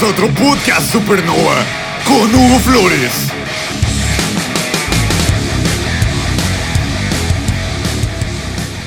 [0.00, 1.64] Bienvenidos a otro podcast Supernova
[2.06, 3.32] con Hugo Flores.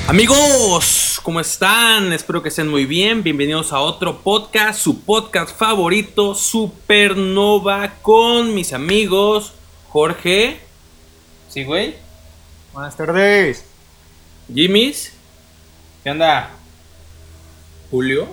[0.08, 2.14] Amigos, ¿cómo están?
[2.14, 3.22] Espero que estén muy bien.
[3.22, 9.52] Bienvenidos a otro podcast, su podcast favorito, Supernova, con mis amigos
[9.90, 10.60] Jorge.
[11.50, 11.94] Sí, güey.
[12.72, 13.66] Buenas tardes.
[14.52, 15.12] Jimmy's,
[16.04, 16.50] ¿Qué onda?
[17.90, 18.28] Julio.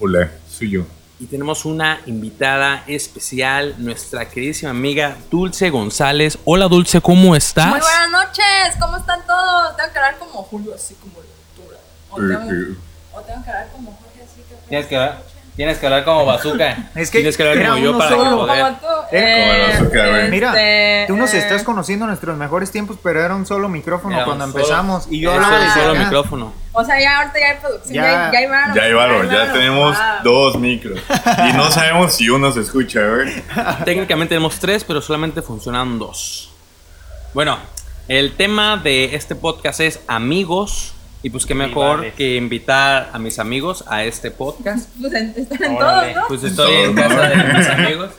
[0.00, 0.84] Hola, soy yo.
[1.24, 6.36] Y tenemos una invitada especial, nuestra queridísima amiga Dulce González.
[6.44, 7.68] Hola Dulce, ¿cómo estás?
[7.68, 9.74] Muy buenas noches, ¿cómo están todos?
[9.74, 11.78] Tengo que hablar como Julio, así como lectura.
[12.10, 12.76] O tengo, Eh, eh.
[13.14, 14.68] o tengo que hablar como Jorge, así que.
[14.68, 15.22] Tienes que hablar,
[15.56, 16.90] tienes que hablar como bazooka.
[16.94, 18.30] Es que Tienes que hablar como yo para solo.
[18.30, 18.60] que poder.
[18.64, 18.86] Como tú.
[19.12, 20.30] Eh, como güey.
[20.30, 24.24] Mira, este, tú nos estás conociendo nuestros mejores tiempos, pero era un solo micrófono Era
[24.24, 26.04] cuando solo- empezamos y yo Eso hablaba es desde solo acá.
[26.04, 26.52] micrófono.
[26.72, 28.74] O sea, ya ahorita ya hay producción, Ya- ya, ya hay varo.
[28.74, 29.52] Ya hay valor, ya varo.
[29.52, 30.06] tenemos Wow.
[30.24, 31.00] dos micros.
[31.48, 33.42] Y no sabemos si uno se escucha, ¿ver?
[33.84, 36.50] Técnicamente tenemos tres, pero solamente funcionan dos.
[37.32, 37.58] Bueno,
[38.08, 40.93] el tema de este podcast es amigos.
[41.24, 44.88] Y pues qué mejor que invitar a mis amigos a este podcast.
[45.00, 46.12] Pues en- están en Órale.
[46.12, 46.28] todos, ¿no?
[46.28, 48.10] Pues estoy en casa de mis amigos.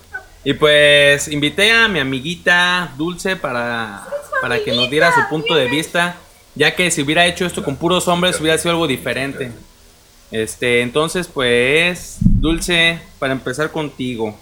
[0.44, 4.06] Y pues invité a mi amiguita Dulce para,
[4.42, 6.18] para que nos diera su punto de vista.
[6.56, 9.52] Ya que si hubiera hecho esto con puros hombres hubiera sido algo diferente.
[10.32, 14.36] Este, entonces pues, Dulce, para empezar contigo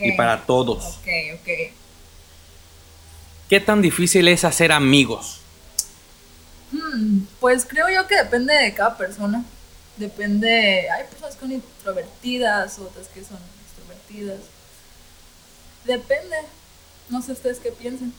[0.00, 0.84] y para todos.
[0.98, 1.08] Ok,
[1.40, 1.48] ok.
[3.48, 5.41] ¿Qué tan difícil es hacer amigos?
[6.72, 9.44] Hmm, pues creo yo que depende de cada persona.
[9.96, 10.88] Depende.
[10.90, 14.40] Hay personas que son introvertidas, otras que son extrovertidas.
[15.84, 16.36] Depende.
[17.08, 18.12] No sé ustedes qué piensan.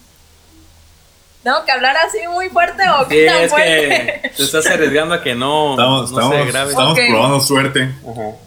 [1.41, 4.31] ¿Tengo que hablar así muy fuerte o qué tan fuerte?
[4.37, 7.93] te estás arriesgando a que no, Estamos, no estamos, probando suerte.
[8.01, 8.37] Ajá.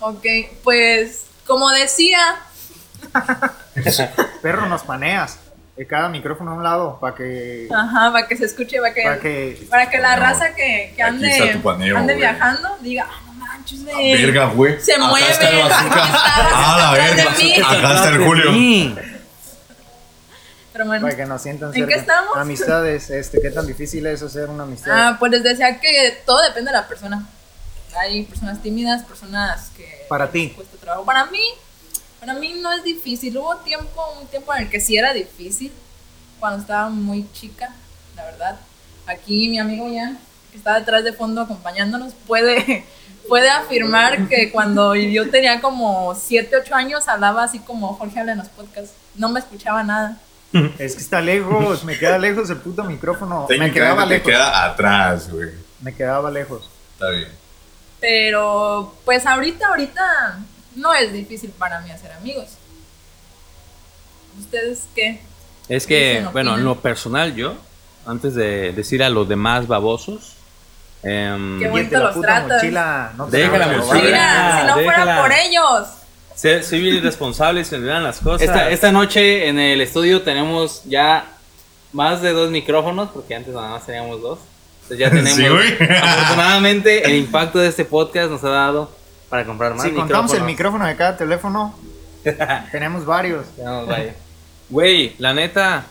[0.00, 0.26] Ok,
[0.64, 2.18] pues como decía,
[4.42, 5.38] Perro, nos paneas
[5.88, 9.18] cada micrófono a un lado para que, ajá, para que se escuche, para que, para
[9.20, 13.32] que para que la No, raza que, que ande, paneo, ande viajando diga, ah, no
[13.34, 14.22] manches, güey.
[14.22, 14.80] Verga, güey.
[14.80, 15.30] Se Acá mueve.
[15.30, 16.04] está el bazooka.
[16.04, 16.20] Está
[16.52, 17.22] Ah, la verga.
[17.68, 18.94] Acá está el Julio.
[20.72, 21.02] Pero bueno.
[21.06, 21.88] para que nos sientan ¿En cerca.
[21.88, 22.36] qué estamos?
[22.36, 24.90] Amistades, este, qué tan difícil es hacer una amistad.
[24.92, 27.26] Ah, pues les decía que todo depende de la persona.
[27.96, 30.50] Hay personas tímidas, personas que Para ti.
[30.50, 31.04] cuesta trabajo.
[31.04, 31.40] Para mí,
[32.24, 33.36] para mí no es difícil.
[33.36, 35.70] Hubo tiempo, un tiempo en el que sí era difícil,
[36.40, 37.74] cuando estaba muy chica,
[38.16, 38.56] la verdad.
[39.06, 40.18] Aquí mi amigo Ian,
[40.50, 42.84] que está detrás de fondo acompañándonos, puede,
[43.28, 48.32] puede afirmar que cuando yo tenía como 7, 8 años hablaba así como Jorge habla
[48.32, 48.94] en los podcasts.
[49.16, 50.18] No me escuchaba nada.
[50.78, 53.46] Es que está lejos, me queda lejos el puto micrófono.
[53.50, 54.30] Me quedaba Técnicamente te lejos.
[54.30, 55.50] queda atrás, güey.
[55.80, 56.70] Me quedaba lejos.
[56.94, 57.28] Está bien.
[58.00, 60.38] Pero pues ahorita, ahorita
[60.76, 62.46] no es difícil para mí hacer amigos.
[64.38, 65.20] ¿Ustedes qué?
[65.68, 67.54] Es que, bueno, en lo personal yo,
[68.06, 70.34] antes de decir a los demás babosos,
[71.02, 72.62] em, Qué bonito los tratas.
[72.62, 73.12] mochila.
[73.16, 74.02] No te Deja la mochila.
[74.02, 75.04] Mira, si no déjala.
[75.04, 76.66] fuera por ellos.
[76.66, 78.42] soy bien irresponsable y se olvidan las cosas.
[78.42, 81.26] Esta, esta noche en el estudio tenemos ya
[81.92, 84.40] más de dos micrófonos, porque antes nada más teníamos dos.
[84.82, 85.32] Entonces ya tenemos.
[85.32, 85.46] Sí,
[86.02, 88.90] afortunadamente, el impacto de este podcast nos ha dado
[89.28, 91.74] para comprar más Si contamos el micrófono de cada teléfono,
[92.72, 93.46] tenemos varios.
[93.56, 94.14] Tenemos varios.
[94.70, 95.86] Güey, la neta,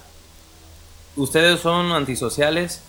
[1.16, 2.82] ustedes son antisociales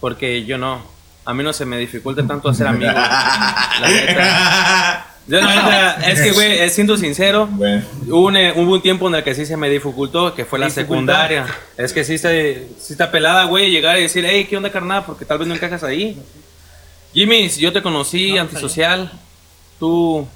[0.00, 0.82] porque yo no.
[1.24, 2.94] A mí no se me dificulta tanto hacer amigos.
[2.94, 5.04] La neta.
[5.26, 9.08] Yo la neta, es que, güey, siendo sincero, Bueno, Hubo un, eh, hubo un tiempo
[9.08, 10.92] en el que sí se me dificultó, que fue la Dificultó.
[10.94, 11.46] secundaria.
[11.76, 15.04] Es que sí está, sí está pelada, güey, llegar y decir, hey, ¿qué onda, carnal?
[15.04, 16.18] Porque tal vez no encajas ahí.
[17.12, 19.12] Jimmy, yo te conocí, antisocial.
[19.78, 20.26] Tú,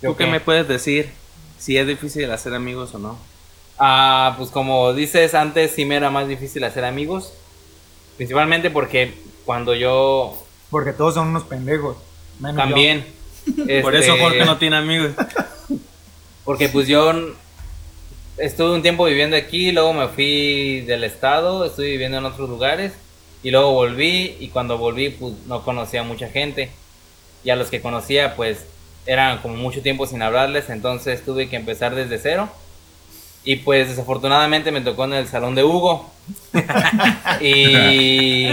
[0.00, 0.30] ¿Yo ¿tú qué qué?
[0.30, 1.10] me puedes decir?
[1.58, 3.18] Si es difícil hacer amigos o no.
[3.78, 7.32] Ah, pues como dices antes, sí me era más difícil hacer amigos.
[8.16, 9.14] Principalmente porque
[9.44, 11.96] cuando yo Porque todos son unos pendejos.
[12.38, 13.06] menos también.
[13.82, 15.12] Por eso Jorge no tiene amigos.
[16.44, 17.12] Porque pues yo
[18.36, 22.92] estuve un tiempo viviendo aquí, luego me fui del estado, estuve viviendo en otros lugares
[23.42, 26.70] y luego volví y cuando volví pues no conocía a mucha gente.
[27.44, 28.64] Y a los que conocía pues
[29.06, 32.48] eran como mucho tiempo sin hablarles, entonces tuve que empezar desde cero.
[33.44, 36.10] Y pues desafortunadamente me tocó en el salón de Hugo.
[37.40, 38.48] y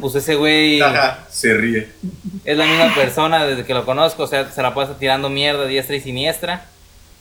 [0.00, 0.80] pues ese güey
[1.28, 1.88] se ríe.
[2.44, 5.66] es la misma persona desde que lo conozco, o sea, se la pasa tirando mierda
[5.66, 6.66] diestra y siniestra.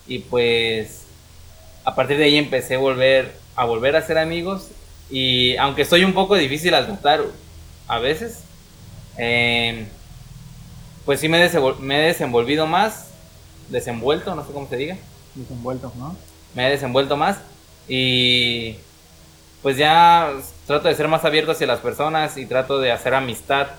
[0.08, 1.06] Y pues
[1.84, 4.70] a partir de ahí empecé a volver a volver a ser amigos
[5.10, 7.24] y aunque soy un poco difícil al tratar
[7.88, 8.44] a veces,
[9.18, 9.86] eh,
[11.10, 13.08] pues sí me, me he desenvolvido más
[13.70, 14.96] desenvuelto, no sé cómo se diga.
[15.34, 16.16] Desenvuelto, ¿no?
[16.54, 17.40] me he desenvuelto más
[17.88, 18.76] y
[19.64, 20.32] pues ya
[20.68, 23.70] trato de ser más abierto hacia las personas y trato de hacer amistad,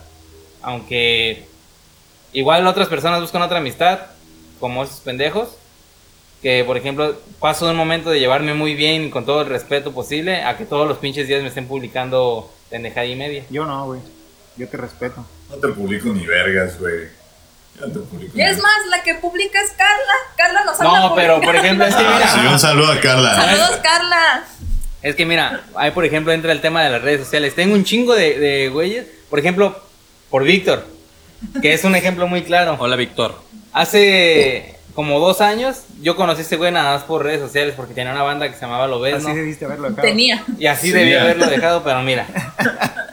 [0.61, 1.45] aunque
[2.33, 4.01] igual otras personas buscan otra amistad,
[4.59, 5.57] como esos pendejos,
[6.43, 9.47] que por ejemplo paso de un momento de llevarme muy bien y con todo el
[9.47, 13.45] respeto posible a que todos los pinches días me estén publicando pendejada y media.
[13.51, 14.01] Yo no, güey.
[14.57, 15.25] Yo te respeto.
[15.49, 17.20] No te publico ni vergas, güey.
[18.35, 20.13] Y es más, la que publica es Carla.
[20.37, 23.01] Carla nos anda No, pero por ejemplo es que Ah, mira, sí, un saludo a
[23.01, 23.35] Carla.
[23.35, 24.45] Saludos, Carla.
[25.03, 27.55] Es que mira, ahí por ejemplo entra el tema de las redes sociales.
[27.55, 29.83] Tengo un chingo de, de güeyes, por ejemplo,
[30.29, 30.87] por Víctor,
[31.63, 32.77] que es un ejemplo muy claro.
[32.79, 33.41] Hola, Víctor.
[33.73, 37.95] Hace como dos años yo conocí a este güey nada más por redes sociales porque
[37.95, 39.35] tenía una banda que se llamaba Así Lobezno.
[39.35, 40.07] debiste haberlo dejado.
[40.07, 40.45] Tenía.
[40.59, 41.23] Y así Sí, debía ya.
[41.23, 42.27] haberlo dejado, pero mira.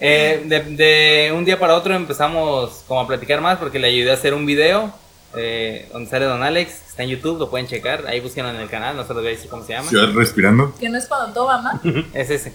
[0.00, 4.10] Eh, de, de un día para otro empezamos como a platicar más porque le ayudé
[4.12, 4.92] a hacer un video
[5.36, 8.68] eh, donde sale Don Alex, está en YouTube, lo pueden checar, ahí búsquenlo en el
[8.68, 9.88] canal, no se los voy a decir cómo se llama.
[9.88, 10.74] Ciudad respirando.
[10.78, 11.80] Que no es cuando todo va mal.
[12.14, 12.52] Es ese.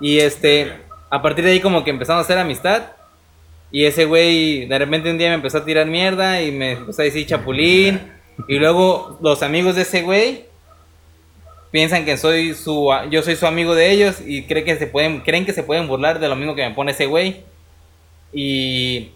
[0.00, 0.72] Y este,
[1.08, 2.82] a partir de ahí como que empezamos a hacer amistad.
[3.70, 7.02] Y ese güey de repente un día me empezó a tirar mierda y me empezó
[7.02, 8.12] a decir chapulín.
[8.48, 10.44] Y luego los amigos de ese güey
[11.74, 15.22] piensan que soy su yo soy su amigo de ellos y creen que se pueden
[15.22, 17.42] creen que se pueden burlar de lo mismo que me pone ese güey.
[18.32, 19.10] Y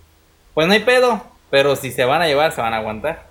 [0.54, 3.28] pues no hay pedo, pero si se van a llevar se van a aguantar.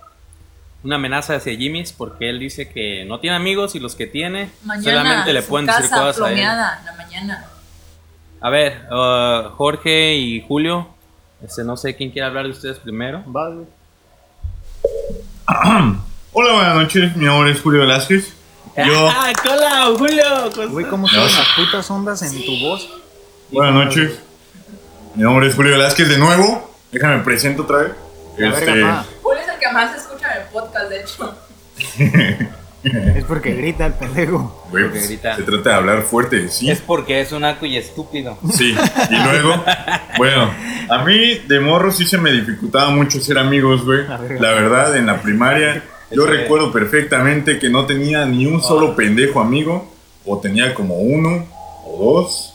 [0.82, 4.48] Una amenaza hacia Jimmy's porque él dice que no tiene amigos y los que tiene
[4.64, 5.02] Mañana.
[5.02, 6.34] solamente le pueden decir cosas a él.
[6.34, 7.46] plomeada en la mañana.
[8.40, 10.88] A ver, uh, Jorge y Julio,
[11.44, 13.22] este, no sé quién quiere hablar de ustedes primero.
[13.26, 13.66] Güey.
[16.32, 17.14] Hola, buenas noches.
[17.14, 18.37] Mi nombre es Julio Velázquez.
[18.86, 20.24] Yo, ¡Ah, hola, Julio!
[20.70, 22.88] Güey, ¿cómo son las putas ondas en tu voz?
[23.50, 24.18] buenas noches.
[25.14, 26.70] Mi nombre es Julio Velázquez de nuevo.
[26.92, 27.92] Déjame presento otra vez.
[28.36, 28.70] Este.
[29.22, 31.38] Julio es el que más escucha en el podcast, de hecho.
[32.84, 34.64] Es porque grita el pendejo.
[34.70, 35.34] güey, Porque pues, grita.
[35.34, 36.70] se trata de hablar fuerte, sí.
[36.70, 38.38] Es porque es un acu y estúpido.
[38.54, 38.74] Sí,
[39.10, 39.64] y luego,
[40.16, 40.54] bueno,
[40.88, 44.06] a mí de morro sí se me dificultaba mucho ser amigos, güey.
[44.06, 48.94] La verdad, en la primaria, yo Ese- recuerdo perfectamente que no tenía ni un solo
[48.96, 49.92] pendejo amigo,
[50.24, 51.46] o tenía como uno
[51.86, 52.54] o dos,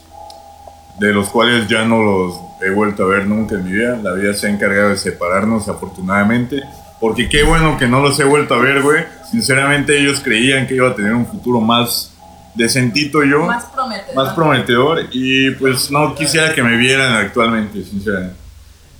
[0.99, 3.99] de los cuales ya no los he vuelto a ver nunca en mi vida.
[4.01, 6.61] La vida se ha encargado de separarnos, afortunadamente.
[6.99, 9.03] Porque qué bueno que no los he vuelto a ver, güey.
[9.29, 12.13] Sinceramente, ellos creían que iba a tener un futuro más
[12.55, 14.15] decentito yo Más prometedor.
[14.15, 18.35] más prometedor y pues no quisiera que me vieran actualmente, sinceramente.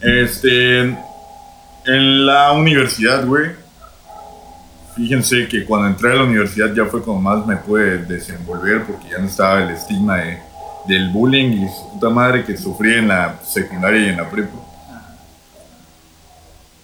[0.02, 3.52] Este, en la universidad, güey,
[4.96, 9.10] fíjense que cuando entré a la universidad ya fue como más me pude desenvolver porque
[9.10, 10.38] ya no estaba el estigma de-
[10.88, 14.52] del bullying y su puta madre que sufrí en la secundaria y en la prepa.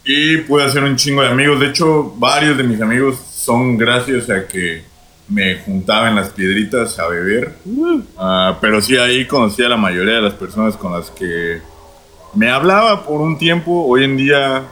[0.05, 1.59] Y pude hacer un chingo de amigos.
[1.59, 4.83] De hecho, varios de mis amigos son gracias a que
[5.27, 7.53] me juntaba en las piedritas a beber.
[8.17, 11.61] Ah, pero sí, ahí conocí a la mayoría de las personas con las que
[12.33, 13.85] me hablaba por un tiempo.
[13.85, 14.63] Hoy en día,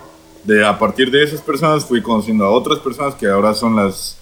[0.48, 4.18] de, a partir de esas personas, fui conociendo a otras personas que ahora son las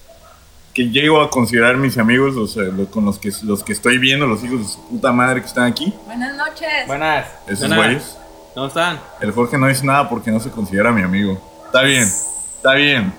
[0.74, 3.96] que llego a considerar mis amigos, o sea, lo- con los que, los que estoy
[3.98, 5.94] viendo, los hijos de su puta madre que están aquí.
[6.04, 6.68] Buenas noches.
[6.86, 7.26] Buenas.
[7.46, 7.78] Esos Buenas.
[7.78, 8.16] güeyes.
[8.54, 9.00] ¿Cómo están?
[9.20, 11.40] El Jorge no dice nada porque no se considera mi amigo.
[11.66, 13.12] Está bien, está bien.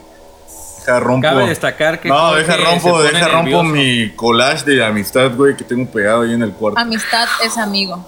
[0.79, 1.27] Deja rompo.
[1.27, 2.10] Cabe destacar que.
[2.10, 3.63] No, deja rompo, deja rompo nervioso.
[3.63, 6.79] mi collage de amistad, güey, que tengo pegado ahí en el cuarto.
[6.79, 8.05] Amistad es amigo.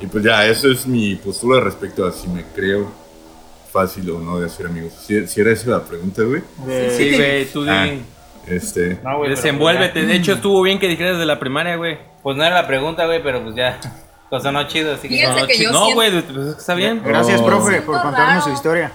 [0.00, 2.90] Y pues ya, eso es mi postura respecto a si me creo
[3.72, 4.92] fácil o no de hacer amigos.
[5.06, 6.42] Si, si era esa la pregunta, güey.
[6.96, 7.64] Sí, güey, tú.
[7.68, 7.86] Ah,
[8.46, 8.98] este.
[9.02, 9.92] No, güey, Desenvuélvete.
[10.00, 11.98] pues De hecho, estuvo bien que dijeras de la primaria, güey.
[12.22, 13.78] Pues no era la pregunta, güey, pero pues ya.
[14.30, 15.14] Pues sonó chido, así que.
[15.16, 15.46] Fíjense No, no,
[15.86, 17.02] siento- güey, pues está bien.
[17.04, 17.46] Gracias, Oh.
[17.46, 18.92] profe, por contarnos su historia.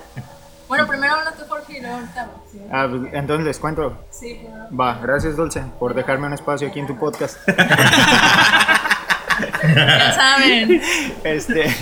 [0.67, 2.29] Bueno, primero habla tú, Jorge, y luego ahorita.
[2.51, 4.03] Sí, Ah, pues, entonces les cuento.
[4.11, 4.65] sí primero.
[4.77, 7.37] Va, gracias, Dulce, por dejarme un espacio aquí en tu podcast.
[9.75, 10.81] Ya saben.
[11.23, 11.75] Este.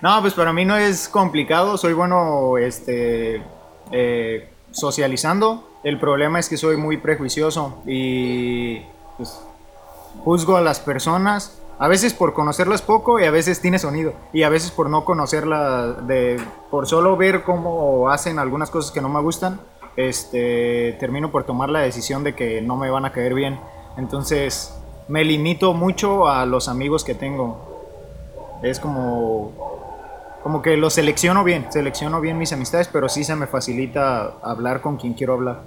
[0.00, 1.76] No, pues para mí no es complicado.
[1.76, 3.42] Soy bueno este,
[3.90, 5.68] eh, socializando.
[5.82, 8.80] El problema es que soy muy prejuicioso y
[9.16, 9.40] pues,
[10.24, 11.60] juzgo a las personas.
[11.80, 14.12] A veces por conocerlas poco y a veces tiene sonido.
[14.32, 16.40] Y a veces por no conocerlas, de,
[16.70, 19.60] por solo ver cómo hacen algunas cosas que no me gustan,
[19.96, 23.60] este, termino por tomar la decisión de que no me van a caer bien.
[23.96, 24.74] Entonces
[25.08, 27.64] me limito mucho a los amigos que tengo.
[28.62, 29.77] Es como
[30.42, 34.80] como que lo selecciono bien, selecciono bien mis amistades, pero sí se me facilita hablar
[34.80, 35.60] con quien quiero hablar.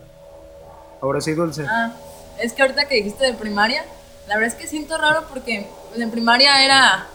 [1.01, 1.65] Ahora sí, Dulce.
[1.67, 1.91] Ah,
[2.39, 3.83] es que ahorita que dijiste de primaria,
[4.27, 7.07] la verdad es que siento raro porque en primaria era,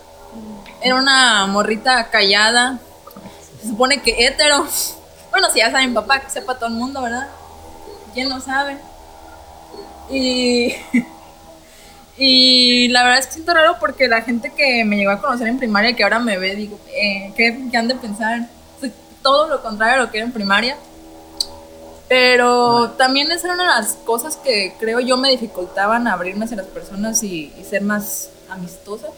[0.82, 2.78] era una morrita callada.
[3.60, 4.66] Se supone que hétero.
[5.28, 7.28] Bueno, si ya sabe mi papá, que sepa todo el mundo, ¿verdad?
[8.14, 8.78] ¿Quién no sabe?
[10.08, 10.74] Y.
[12.18, 15.48] Y la verdad es que siento raro porque la gente que me llegó a conocer
[15.48, 18.48] en primaria, que ahora me ve, digo, eh, ¿qué, ¿qué han de pensar?
[18.80, 18.90] Soy
[19.22, 20.76] todo lo contrario a lo que era en primaria.
[22.08, 26.56] Pero también esa era una de las cosas que creo yo me dificultaban abrirme hacia
[26.56, 29.08] las personas y, y ser más amistosa.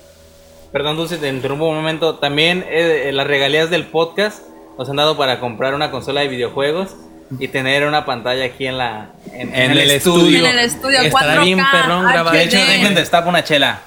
[0.73, 2.17] Perdón, Dulce, te interrumpo un momento.
[2.17, 4.43] También eh, las regalías del podcast
[4.79, 6.97] nos han dado para comprar una consola de videojuegos
[7.39, 10.39] y tener una pantalla aquí en la en, En el estudio.
[10.39, 12.37] En el estudio, Estará 4K, bien perrón grabado.
[12.37, 13.81] De hecho, dejen destapar una chela.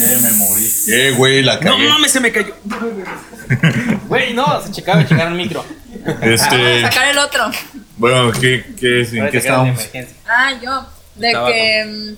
[0.00, 0.70] Eh, me morí.
[0.88, 1.88] Eh, güey, la No cagué.
[1.88, 2.54] mames, se me cayó.
[4.08, 5.64] Güey, no, se checaba, checaron el micro.
[6.04, 7.50] Vamos Este, a sacar el otro.
[7.96, 9.12] bueno, ¿qué, qué, es?
[9.12, 9.80] ¿En qué de estábamos?
[9.80, 10.16] emergencia.
[10.26, 10.86] Ah, yo.
[11.16, 11.84] De Estaba que.
[11.84, 12.16] mm,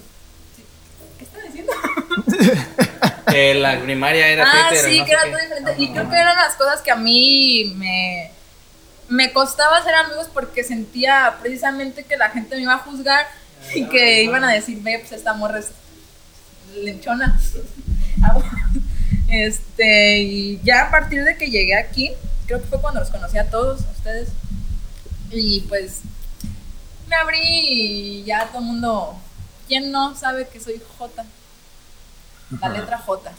[1.19, 1.73] ¿Qué estaba diciendo?
[3.31, 5.75] Que la primaria era Ah, Twitter, sí, no que era todo diferente.
[5.79, 8.31] Y creo que eran las cosas que a mí me,
[9.11, 13.27] me costaba ser amigos porque sentía precisamente que la gente me iba a juzgar
[13.75, 15.71] y que iban a decir, ve, pues esta morra es
[16.75, 17.39] lechona.
[19.33, 22.11] Este, y ya a partir de que llegué aquí,
[22.47, 24.31] creo que fue cuando los conocí a todos, a ustedes.
[25.31, 26.01] Y pues
[27.07, 29.21] me abrí y ya todo el mundo,
[29.69, 31.25] ¿quién no sabe que soy J?
[32.61, 33.31] La letra J.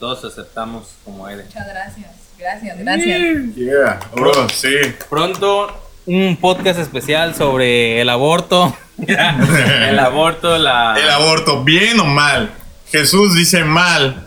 [0.00, 1.46] Todos aceptamos como eres.
[1.46, 3.54] Muchas gracias, gracias, gracias.
[3.54, 4.74] Yeah, bro, sí.
[5.08, 5.68] Pronto
[6.06, 8.76] un podcast especial sobre el aborto.
[9.06, 10.96] El aborto, la.
[10.98, 12.50] El aborto, ¿bien o mal?
[12.90, 14.24] Jesús dice mal,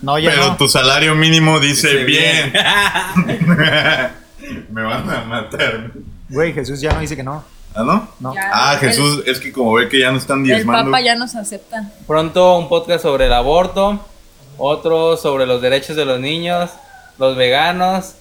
[0.00, 0.56] No, ya pero no.
[0.56, 2.52] tu salario mínimo dice, Dice bien.
[2.52, 3.46] bien.
[4.70, 5.90] Me van a matar.
[6.28, 7.44] Güey, Jesús ya no dice que no.
[7.72, 8.08] ¿Ah, no?
[8.18, 8.34] No.
[8.34, 10.90] Ya, Ah, el- Jesús, es que como ve que ya no están El diezmando.
[10.90, 11.92] Papa ya nos acepta.
[12.08, 14.04] Pronto un podcast sobre el aborto.
[14.58, 16.70] Otro sobre los derechos de los niños.
[17.20, 18.14] Los veganos.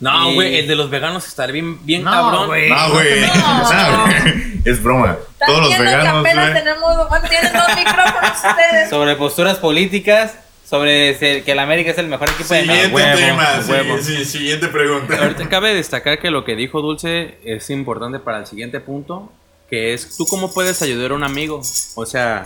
[0.00, 2.46] No, Y- güey, el de los veganos estaría bien, bien No, cabrón.
[2.48, 2.68] güey.
[2.68, 3.20] No, güey.
[3.20, 3.72] No.
[3.72, 4.60] No, güey.
[4.64, 5.16] Es broma.
[5.46, 8.90] Todos los viendo que veganos, apenas tenemos, bueno, tienen dos micrófonos ustedes.
[8.90, 10.34] Sobre posturas políticas.
[10.68, 12.96] Sobre que el América es el mejor equipo de Siguiente México.
[12.96, 14.02] huevo, tema.
[14.02, 15.18] sí, sí, siguiente pregunta.
[15.20, 19.30] Ahorita cabe destacar que lo que dijo Dulce es importante para el siguiente punto,
[19.68, 21.60] que es tú cómo puedes ayudar a un amigo.
[21.94, 22.44] O sea,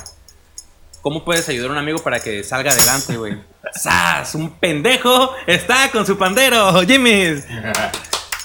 [1.07, 3.37] ¿cómo puedes ayudar a un amigo para que salga adelante, güey?
[3.73, 4.35] ¡Sas!
[4.35, 7.27] Un pendejo está con su pandero, Jimmy.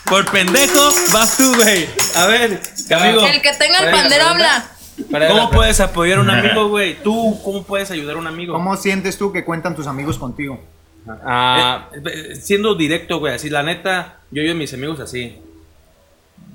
[0.08, 1.88] Por pendejo vas tú, güey.
[2.16, 2.62] A ver,
[2.96, 3.26] amigo.
[3.26, 4.72] El que tenga el ¿Cuál es la pandero habla.
[5.10, 7.02] ¿Cuál era la ¿Cómo puedes apoyar a un amigo, güey?
[7.02, 8.54] Tú, ¿cómo puedes ayudar a un amigo?
[8.54, 10.64] ¿Cómo sientes tú que cuentan tus amigos contigo?
[11.10, 15.36] Ah, Eh, siendo directo, güey, así, la neta, yo y a mis amigos así.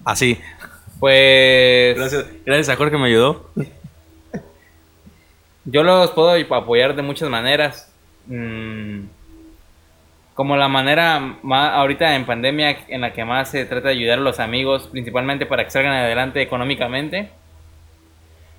[0.05, 0.39] Así.
[1.01, 1.97] pues.
[1.97, 3.51] Gracias, gracias a Jorge que me ayudó.
[5.67, 7.93] Yo los puedo apoyar de muchas maneras.
[8.27, 9.03] Mm,
[10.35, 14.19] como la manera más, ahorita en pandemia en la que más se trata de ayudar
[14.19, 17.31] a los amigos, principalmente para que salgan adelante económicamente,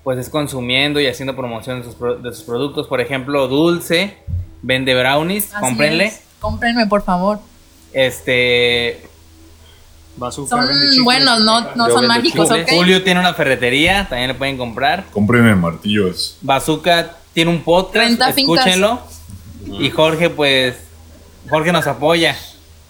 [0.02, 2.86] pues es consumiendo y haciendo promoción de sus, pro- de sus productos.
[2.88, 4.16] Por ejemplo, Dulce
[4.62, 6.06] vende brownies, Así cómprenle.
[6.06, 6.24] es.
[6.40, 7.38] Cómprenme, por favor.
[7.92, 9.00] Este,
[10.18, 11.04] Bazooka, Son chicles.
[11.04, 12.64] buenos, no, no son mágicos, chicles.
[12.64, 12.72] ¿ok?
[12.76, 15.04] Julio tiene una ferretería, también le pueden comprar.
[15.12, 16.36] Cómprenme martillos.
[16.42, 18.66] Bazooka tiene un podcast, 30 fincas.
[18.66, 19.00] escúchenlo.
[19.80, 20.76] Y Jorge, pues,
[21.48, 22.36] Jorge nos apoya.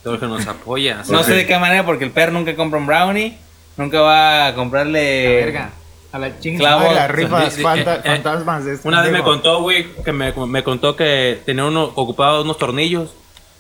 [0.05, 1.03] Jorge nos apoya.
[1.09, 3.37] No sé de qué manera, porque el perro nunca compra un brownie,
[3.77, 5.45] nunca va a comprarle...
[5.45, 5.71] Verga.
[6.11, 9.13] A la chingada las rifas sí, sí, fanta- eh, eh, fantasmas de este Una vez
[9.13, 13.11] me contó, güey, que me, me contó que tenía uno ocupado unos tornillos.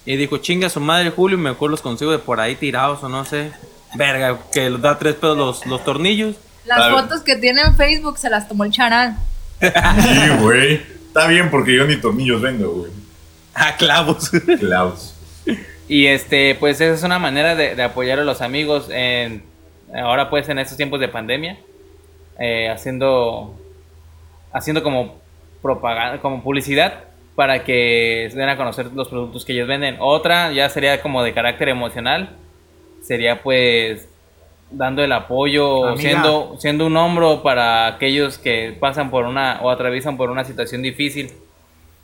[0.08, 3.26] Y dijo, chinga su madre, Julio, mejor los consigo de por ahí tirados o no
[3.26, 3.52] sé.
[3.94, 6.34] Verga, que les da tres pesos los, los tornillos.
[6.64, 9.18] Las fotos que tiene en Facebook se las tomó el charal.
[9.60, 10.80] Sí, güey.
[11.08, 12.90] Está bien porque yo ni tornillos vendo, güey.
[13.54, 14.30] Ah, clavos.
[14.58, 15.14] Clavos.
[15.88, 19.42] Y este, pues esa es una manera de, de apoyar a los amigos en...
[19.94, 21.58] Ahora pues en estos tiempos de pandemia,
[22.38, 23.60] eh, haciendo...
[24.54, 25.20] Haciendo como
[25.60, 27.07] propaganda, como publicidad
[27.38, 29.94] para que se den a conocer los productos que ellos venden.
[30.00, 32.30] Otra ya sería como de carácter emocional,
[33.00, 34.08] sería pues
[34.72, 36.00] dando el apoyo, Amiga.
[36.00, 40.82] siendo, siendo un hombro para aquellos que pasan por una o atraviesan por una situación
[40.82, 41.30] difícil.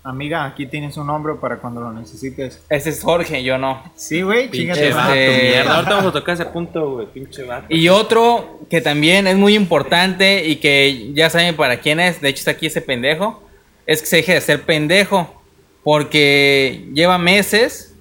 [0.05, 2.65] Amiga, aquí tienes un hombro para cuando lo necesites.
[2.69, 3.83] Ese es Jorge, yo no.
[3.97, 4.91] Sí, güey, chingate.
[4.91, 5.59] Este-.
[5.67, 7.07] Ahorita vamos a tocar ese punto, güey.
[7.09, 7.67] Pinche vato.
[7.71, 12.29] Y otro que también es muy importante y que ya saben para quién es, de
[12.29, 13.44] hecho está aquí ese pendejo,
[13.87, 15.43] es que se deje de ser pendejo,
[15.83, 17.95] porque lleva meses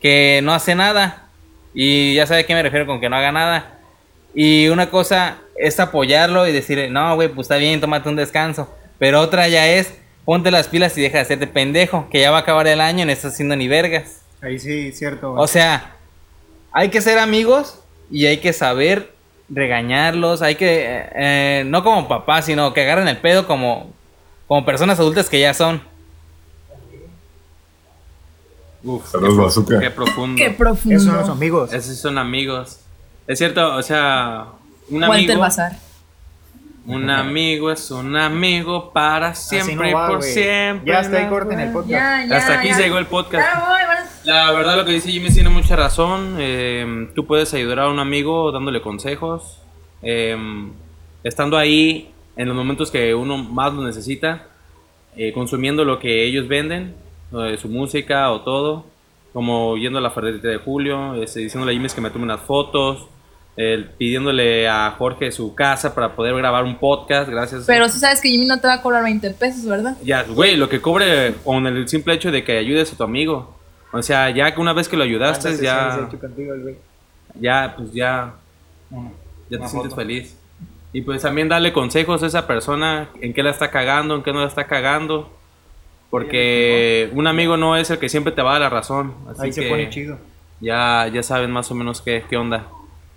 [0.00, 1.28] que no hace nada.
[1.74, 3.78] Y ya sabe a qué me refiero con que no haga nada.
[4.34, 8.72] Y una cosa es apoyarlo y decirle, no, güey, pues está bien, tómate un descanso.
[8.98, 12.38] Pero otra ya es, ponte las pilas y deja de hacerte pendejo, que ya va
[12.38, 14.22] a acabar el año y no estás haciendo ni vergas.
[14.42, 15.32] Ahí sí, cierto.
[15.32, 15.44] güey.
[15.44, 15.96] O sea,
[16.72, 19.12] hay que ser amigos y hay que saber
[19.48, 23.92] regañarlos, hay que, eh, eh, no como papás, sino que agarren el pedo como,
[24.48, 25.80] como personas adultas que ya son.
[28.82, 29.80] Uf, Saludos, qué, Bazooka.
[29.80, 30.36] qué profundo.
[30.42, 30.96] Qué profundo.
[30.96, 31.72] Esos son los amigos.
[31.72, 32.80] Esos son amigos.
[33.26, 34.46] Es cierto, o sea,
[34.88, 35.40] un Walter amigo.
[35.40, 35.72] Bazar.
[36.86, 40.90] Un amigo es un amigo para siempre no y por siempre.
[40.90, 41.90] Ya está ahí corten el podcast.
[41.90, 42.76] Ya, ya, Hasta aquí ya.
[42.76, 43.46] se llegó el podcast.
[44.24, 46.36] La verdad lo que dice Jimmy tiene mucha razón.
[46.38, 49.60] Eh, tú puedes ayudar a un amigo dándole consejos,
[50.00, 50.34] eh,
[51.24, 54.46] estando ahí en los momentos que uno más lo necesita,
[55.16, 56.94] eh, consumiendo lo que ellos venden,
[57.32, 58.86] eh, su música o todo,
[59.32, 62.40] como yendo a la ferretería de Julio, este, diciéndole a Jimmy que me tome unas
[62.40, 63.08] fotos,
[63.56, 67.64] eh, pidiéndole a Jorge su casa para poder grabar un podcast, gracias.
[67.66, 69.96] Pero sí sabes que Jimmy no te va a cobrar 20 pesos, ¿verdad?
[70.04, 73.58] Ya, güey, lo que cobre con el simple hecho de que ayudes a tu amigo.
[73.92, 76.54] O sea, ya que una vez que lo ayudaste, ¿Cuántas ya, contigo,
[77.40, 78.34] ya, pues ya,
[79.50, 80.37] ya te sientes feliz.
[80.98, 84.32] Y pues también darle consejos a esa persona en qué la está cagando, en qué
[84.32, 85.30] no la está cagando.
[86.10, 89.14] Porque un amigo no es el que siempre te va a dar la razón.
[89.30, 90.18] Así Ahí se que pone chido.
[90.60, 92.66] Ya, ya saben más o menos qué, qué onda.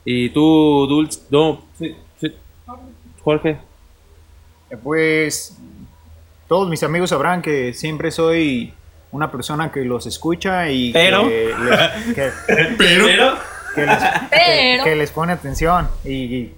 [0.05, 2.35] Y tú, Dulce, no, sí, sí.
[3.23, 3.57] Jorge.
[4.69, 5.57] Eh, Pues
[6.47, 8.73] todos mis amigos sabrán que siempre soy
[9.11, 11.23] una persona que los escucha y Pero.
[11.27, 12.31] que, les, que-
[12.77, 13.05] Pero,
[13.73, 15.87] que les, Pero- que- que les pone atención.
[16.05, 16.51] Y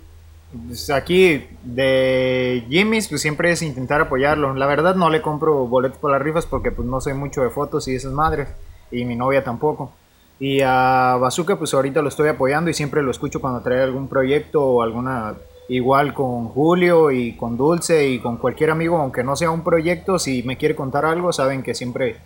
[0.67, 4.53] pues, aquí de Jimmy's pues siempre es intentar apoyarlo.
[4.53, 7.49] La verdad no le compro boletos para las rifas porque pues no soy mucho de
[7.49, 8.47] fotos y esas madres.
[8.91, 9.91] Y mi novia tampoco.
[10.39, 14.07] Y a Bazooka pues ahorita lo estoy apoyando y siempre lo escucho cuando trae algún
[14.07, 15.35] proyecto o alguna...
[15.69, 20.19] Igual con Julio y con Dulce y con cualquier amigo, aunque no sea un proyecto,
[20.19, 22.17] si me quiere contar algo, saben que siempre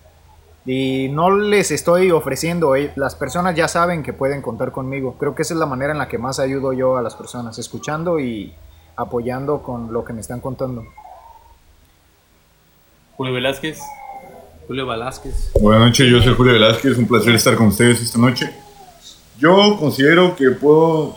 [0.67, 5.15] y no les estoy ofreciendo, eh, las personas ya saben que pueden contar conmigo.
[5.17, 7.57] Creo que esa es la manera en la que más ayudo yo a las personas,
[7.57, 8.53] escuchando y
[8.97, 10.85] apoyando con lo que me están contando.
[13.15, 13.79] Julio Velázquez.
[14.67, 15.53] Julio Velázquez.
[15.61, 18.53] buenas noches, yo soy Julio Velázquez, un placer estar con ustedes esta noche.
[19.39, 21.15] Yo considero que puedo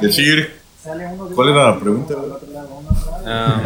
[0.00, 0.59] decir...
[0.82, 2.14] ¿Cuál era la pregunta?
[3.26, 3.60] Ah.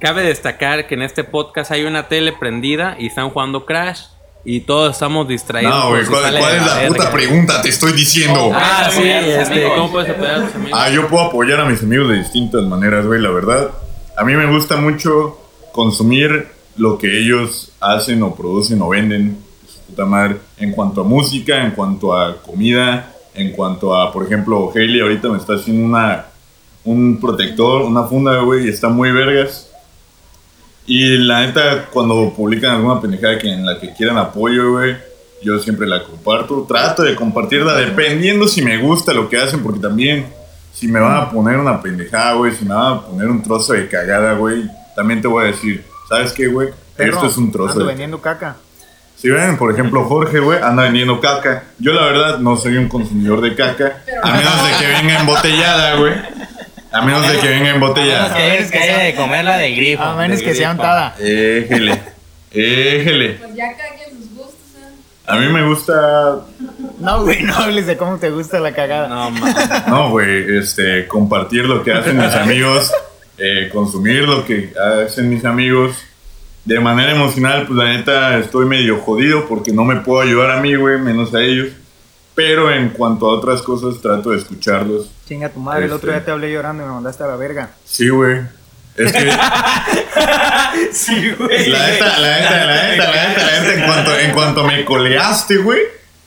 [0.00, 4.02] Cabe destacar que en este podcast hay una tele prendida y están jugando Crash
[4.44, 5.74] y todos estamos distraídos.
[5.74, 7.62] No, güey, ¿cuál, es la puta pregunta?
[7.62, 8.50] Te estoy diciendo.
[8.54, 9.68] Ah, sí, Apoyar a tus este.
[9.74, 10.80] ¿cómo puedes apoyar a tus amigos?
[10.82, 13.70] Ah, yo puedo apoyar a mis amigos de distintas maneras, güey, la verdad.
[14.16, 15.38] A mí me gusta mucho
[15.72, 19.38] consumir lo que ellos hacen o producen o venden,
[19.88, 24.70] puta madre, en cuanto a música, en cuanto a comida, en cuanto a, por ejemplo,
[24.74, 26.26] Hailey ahorita me está haciendo una,
[26.84, 29.70] un protector, una funda, güey, y está muy vergas.
[30.86, 34.96] Y la neta, cuando publican alguna pendejada que en la que quieran apoyo, güey,
[35.42, 36.64] yo siempre la comparto.
[36.68, 40.26] Trato de compartirla dependiendo si me gusta lo que hacen, porque también
[40.72, 43.72] si me van a poner una pendejada, güey, si me van a poner un trozo
[43.74, 44.64] de cagada, güey,
[44.96, 46.70] también te voy a decir, ¿sabes qué, güey?
[46.96, 48.56] Esto es un trozo ando de vendiendo caca.
[49.20, 51.64] Si ven, por ejemplo, Jorge, güey, anda vendiendo caca.
[51.78, 54.02] Yo, la verdad, no soy un consumidor de caca.
[54.22, 56.14] A menos de que venga embotellada, güey.
[56.92, 58.34] A menos de que venga Menos embotellada.
[58.34, 60.02] que haya que haya de comerla de grifo.
[60.02, 61.14] A menos que sea untada.
[61.20, 62.00] Éjele.
[62.50, 63.34] Éjele.
[63.34, 64.94] Pues ya cada quien sus gustos, ¿eh?
[65.26, 66.40] A mí me gusta.
[66.98, 69.06] No, güey, no hables de cómo te gusta la cagada.
[69.08, 69.54] No, man.
[69.86, 72.90] No, güey, este, compartir lo que hacen mis amigos.
[73.38, 74.72] eh, consumir lo que
[75.06, 75.96] hacen mis amigos.
[76.70, 80.60] De manera emocional, pues la neta estoy medio jodido porque no me puedo ayudar a
[80.60, 81.70] mí, güey, menos a ellos.
[82.36, 85.10] Pero en cuanto a otras cosas, trato de escucharlos.
[85.26, 85.96] Chinga tu madre, el Este.
[85.96, 87.70] otro día te hablé llorando y me mandaste a la verga.
[87.84, 88.42] Sí, güey.
[88.94, 89.32] Es que.
[90.92, 91.70] Sí, güey.
[91.70, 94.84] La neta, la neta, la neta, la neta, la neta, en cuanto, en cuanto me
[94.84, 95.80] coleaste, güey,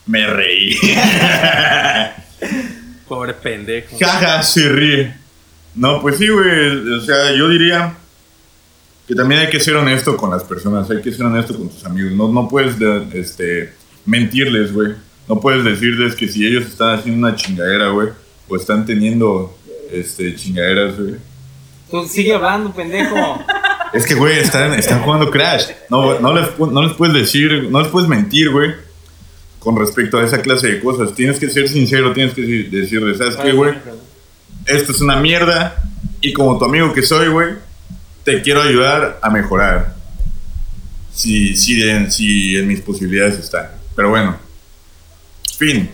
[0.08, 0.78] me reí.
[3.08, 3.96] Pobre pendejo.
[3.98, 5.16] Jaja, se ríe.
[5.76, 6.96] No, pues sí, güey.
[6.98, 7.94] O sea, yo diría
[9.08, 11.84] que también hay que ser honesto con las personas, hay que ser honesto con tus
[11.86, 12.14] amigos.
[12.14, 13.74] No, no puedes de- este,
[14.06, 14.94] mentirles, güey.
[15.28, 18.10] No puedes decirles que si ellos están haciendo una chingadera, güey,
[18.48, 19.58] o están teniendo
[19.92, 21.16] este, chingaderas, güey.
[21.92, 23.16] Tú sigue hablando, pendejo.
[23.94, 25.66] Es que, güey, están, están jugando Crash.
[25.88, 28.72] No, no, les, no les puedes decir, no les puedes mentir, güey,
[29.60, 31.14] con respecto a esa clase de cosas.
[31.14, 33.76] Tienes que ser sincero, tienes que decir- decirles, ¿sabes qué, güey?
[34.66, 35.76] Esto es una mierda
[36.22, 37.50] y como tu amigo que soy, güey,
[38.24, 39.94] te quiero ayudar a mejorar.
[41.14, 43.76] Si, si, en, si en mis posibilidades está.
[43.96, 44.36] Pero bueno,
[45.58, 45.90] fin,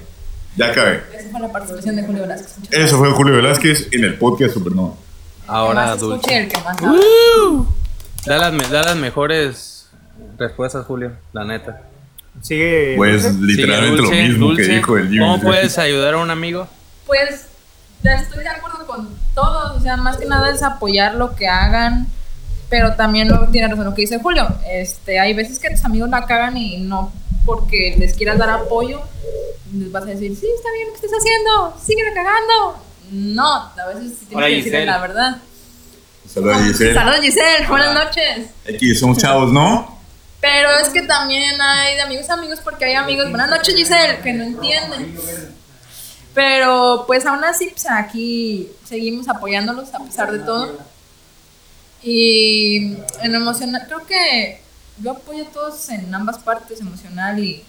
[0.56, 1.04] ya acabé.
[1.14, 2.56] Esa fue la participación de Julio Velázquez.
[2.72, 4.96] Eso fue Julio Velázquez en el podcast Supernova.
[5.48, 6.38] Ahora, Dulce.
[6.38, 7.02] el que más habla.
[8.26, 9.90] Da las, da las mejores
[10.38, 11.82] respuestas, Julio, la neta.
[12.42, 12.94] Sigue.
[12.96, 13.46] Pues Dulce.
[13.46, 14.64] literalmente Sigue lo mismo Dulce.
[14.68, 15.20] que dijo el Jimmy.
[15.20, 16.68] ¿Cómo puedes ayudar a un amigo?
[17.06, 17.48] Pues
[18.04, 21.48] ya estoy de acuerdo con todos, o sea, más que nada es apoyar lo que
[21.48, 22.08] hagan,
[22.70, 26.10] pero también luego tiene razón lo que dice Julio, este, hay veces que tus amigos
[26.10, 27.12] la cagan y no
[27.46, 29.02] porque les quieras dar apoyo,
[29.74, 32.78] les vas a decir, sí, está bien lo que estás haciendo, sigue cagando.
[33.12, 34.86] No, a veces sí tienes Hola, que decirle Giselle.
[34.86, 35.38] la verdad.
[36.32, 36.94] Saludos Giselle.
[36.94, 38.48] Saludos Giselle, buenas noches.
[38.72, 39.98] Aquí somos chavos, ¿no?
[40.40, 44.20] Pero es que también hay de amigos a amigos porque hay amigos, buenas noches Giselle,
[44.22, 45.16] que no entienden.
[46.34, 50.78] Pero pues aún así, pues aquí seguimos apoyándolos a pesar de todo.
[52.02, 54.62] Y en emocional, creo que
[54.98, 57.64] yo apoyo a todos en ambas partes, emocional y,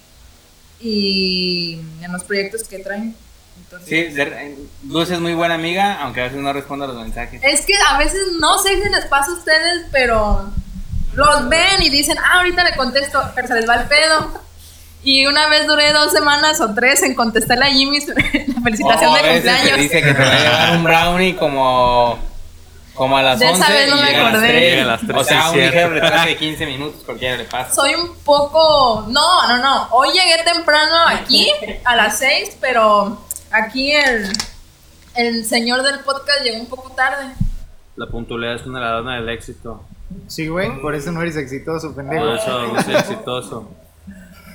[0.81, 3.15] y en los proyectos que traen.
[3.59, 7.41] Entonces, Sí, Dulce es muy buena amiga, aunque a veces no responde a los mensajes.
[7.45, 10.51] Es que a veces no sé si les pasa a ustedes, pero
[11.15, 14.41] los ven y dicen, ah, ahorita le contesto, pero se les va el pedo.
[15.03, 19.21] Y una vez duré dos semanas o tres en contestarle a Jimmy la felicitación de
[19.21, 19.79] cumpleaños.
[19.79, 22.19] dice que te va a llevar un brownie como,
[23.01, 24.49] como a las De esa 11 vez no y me a las acordé.
[24.49, 24.61] 3.
[24.61, 27.45] Llega a las tres, O sea, sí, un ligero retraso de 15 minutos, cualquiera le
[27.45, 27.75] pasa.
[27.75, 29.07] Soy un poco...
[29.09, 29.89] No, no, no.
[29.93, 31.51] Hoy llegué temprano aquí
[31.83, 33.19] a las seis, pero
[33.53, 34.31] aquí el,
[35.15, 37.33] el señor del podcast llegó un poco tarde.
[37.97, 39.83] La puntualidad es una ladrona del éxito.
[40.27, 42.23] Sí, güey, por eso no eres exitoso, pendejo.
[42.23, 43.71] Por eso no soy exitoso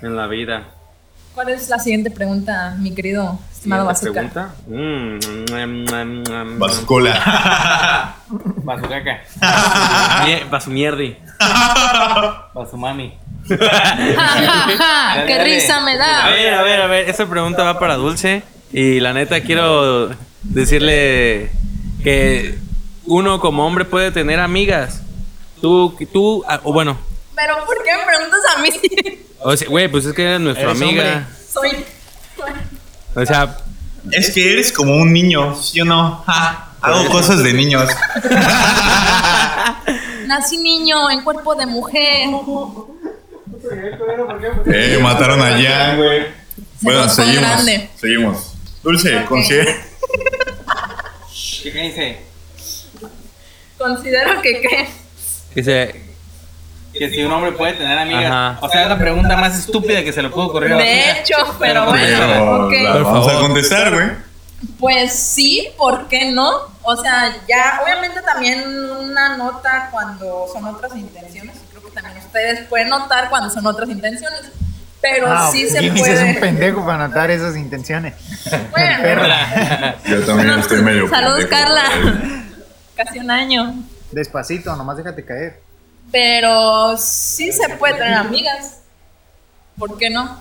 [0.04, 0.68] en la vida.
[1.36, 4.14] ¿Cuál es la siguiente pregunta, mi querido estimado Bazooka?
[4.14, 4.56] pregunta.
[4.68, 6.24] Mm, mm, mm,
[6.56, 8.16] mm, Bazucola.
[8.64, 9.22] Bazucaca,
[10.26, 11.18] Mie- Basu mierdi.
[12.54, 13.14] Bazumami.
[13.48, 16.30] ¡Qué risa me A da!
[16.30, 17.10] ver, a ver, a ver.
[17.10, 18.42] Esta pregunta va para Dulce.
[18.72, 20.10] Y la neta quiero
[20.44, 21.52] decirle
[22.04, 22.58] que
[23.06, 25.02] uno como hombre puede tener amigas.
[25.62, 26.98] Tú, tú, ah, o bueno,
[27.36, 28.70] Pero ¿por qué me preguntas a mí?
[29.48, 31.28] O sea, güey, pues es que eres nuestra Eres amiga.
[31.52, 31.86] Soy...
[33.16, 33.58] O sea,
[34.12, 36.24] Es que eres como un niño, ¿sí o no?
[36.26, 37.88] Ja, hago cosas de niños.
[40.28, 42.30] Nací niño en cuerpo de mujer.
[44.68, 46.26] Eh, mataron a Jan, güey.
[46.82, 47.42] Bueno, seguimos.
[47.42, 47.90] grande.
[47.96, 48.54] Seguimos.
[48.84, 49.26] Dulce, Ok.
[49.30, 49.76] considera.
[51.64, 52.18] ¿Qué dice?
[53.78, 54.90] Considero que qué.
[55.64, 56.05] se,
[56.98, 58.26] Que si un hombre puede tener amigas.
[58.26, 58.58] Ajá.
[58.62, 61.36] O sea, es la pregunta más estúpida que se le pudo ocurrir a De hecho,
[61.60, 62.74] pero Pero bueno, ok.
[62.84, 64.08] la Por vamos a contestar, güey.
[64.80, 66.50] Pues sí, ¿por qué no?
[66.84, 68.64] O sea, ya, obviamente también
[69.02, 71.58] una nota cuando son otras intenciones.
[71.70, 74.42] Creo que también ustedes pueden notar cuando son otras intenciones.
[75.02, 76.34] Pero Ah, sí se sí es un puede.
[76.36, 78.14] pendejo para notar esas intenciones.
[78.72, 79.04] Bueno,
[80.06, 81.10] Yo también estoy medio.
[81.10, 81.84] Saludos, pendejo, Carla.
[82.96, 83.76] Casi un año.
[84.12, 85.60] Despacito, nomás déjate caer.
[86.12, 88.80] Pero sí se puede tener amigas.
[89.78, 90.40] ¿Por qué no?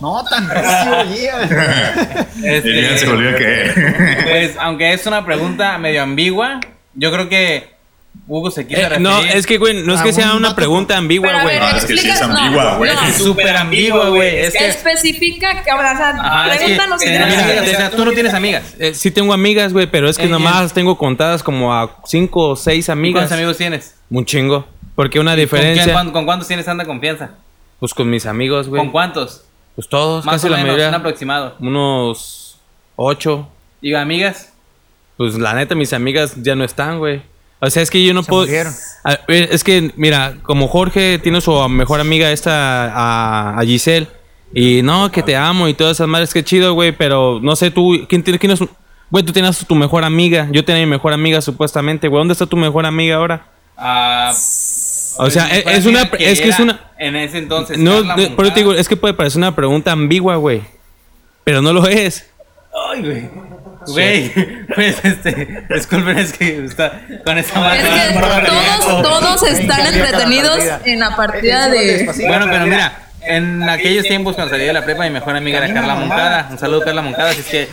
[0.00, 1.32] No, tan recio.
[2.42, 4.24] Este, se volvió caer.
[4.28, 6.60] Pues, aunque es una pregunta medio ambigua,
[6.94, 7.72] yo creo que
[8.28, 9.02] Hugo se quiso Eh, referir.
[9.02, 11.56] no, es que, güey, no es que sea un una pregunta ambigua, güey.
[11.58, 12.92] Ah, es que sí es no, ambigua, güey.
[12.94, 13.02] no.
[13.06, 14.38] Es súper ambigua, güey.
[14.40, 14.66] Es que.
[14.68, 17.68] Especifica que ahora, o sea, es que pregúntanos si tienes amigas, amigas.
[17.68, 18.62] o sea, tú no tienes amigas.
[18.78, 22.50] Eh, sí tengo amigas, güey, pero es que Eh, nomás tengo contadas como a cinco
[22.50, 23.20] o seis ¿Y amigas.
[23.22, 23.94] ¿Cuántos amigos tienes?
[24.10, 24.66] Un chingo.
[24.94, 27.30] Porque una ¿Con, quién- diferencia, con cuántos tienes tanta confianza?
[27.80, 28.80] pues con mis amigos, güey.
[28.80, 29.44] ¿Con cuántos?
[29.74, 30.88] Pues todos, Más casi o la menos, mayoría.
[30.88, 31.56] un aproximado.
[31.60, 32.58] Unos
[32.96, 33.48] ocho.
[33.82, 34.52] ¿Y amigas?
[35.16, 37.22] Pues la neta, mis amigas ya no están, güey.
[37.60, 38.42] O sea, es que yo no Se puedo.
[38.46, 38.72] murieron.
[39.28, 44.08] Eh, Es que, mira, como Jorge tiene su mejor amiga esta, a, a Giselle.
[44.54, 46.92] Y no, que te amo y todas esas madres, que chido, güey.
[46.92, 48.60] Pero no sé, tú, ¿quién, tiene- quién es?
[49.10, 50.48] Güey, tú tienes tu mejor amiga.
[50.52, 52.20] Yo tenía mi mejor amiga, supuestamente, güey.
[52.20, 53.46] ¿Dónde está tu mejor amiga ahora?
[53.76, 54.32] Ah,
[55.18, 56.10] O sea, pues, es, es una.
[56.10, 56.80] que Es que es una.
[56.98, 57.78] En ese entonces.
[57.78, 58.02] No,
[58.36, 60.62] pero te digo, es que puede parecer una pregunta ambigua, güey.
[61.44, 62.30] Pero no lo es.
[62.90, 63.30] Ay, güey.
[63.86, 64.32] Güey,
[64.74, 65.66] pues este.
[65.68, 68.40] Disculpen, es que está con esa Es mano.
[68.40, 72.10] que todos, todos están entretenidos en la partida de...
[72.26, 75.72] Bueno, pero mira, en aquellos tiempos cuando salí de la prepa, mi mejor amiga era
[75.72, 76.06] Carla mamá.
[76.06, 76.48] Moncada.
[76.50, 77.68] Un saludo, Carla Moncada, si es que,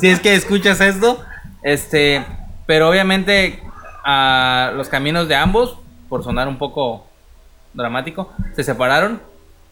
[0.00, 1.24] si es que escuchas esto.
[1.62, 2.24] Este,
[2.66, 3.60] pero obviamente
[4.04, 7.06] a los caminos de ambos, por sonar un poco
[7.74, 9.20] dramático, se separaron.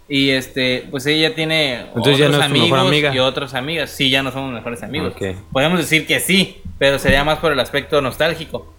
[0.06, 3.14] Y este, pues ella tiene Entonces ya otros no es tu mejor amigos amiga.
[3.14, 3.90] y otras amigas.
[3.90, 5.14] Sí, ya no somos mejores amigos.
[5.16, 5.36] Ok.
[5.50, 8.74] Podemos decir que sí, pero sería más por el aspecto nostálgico.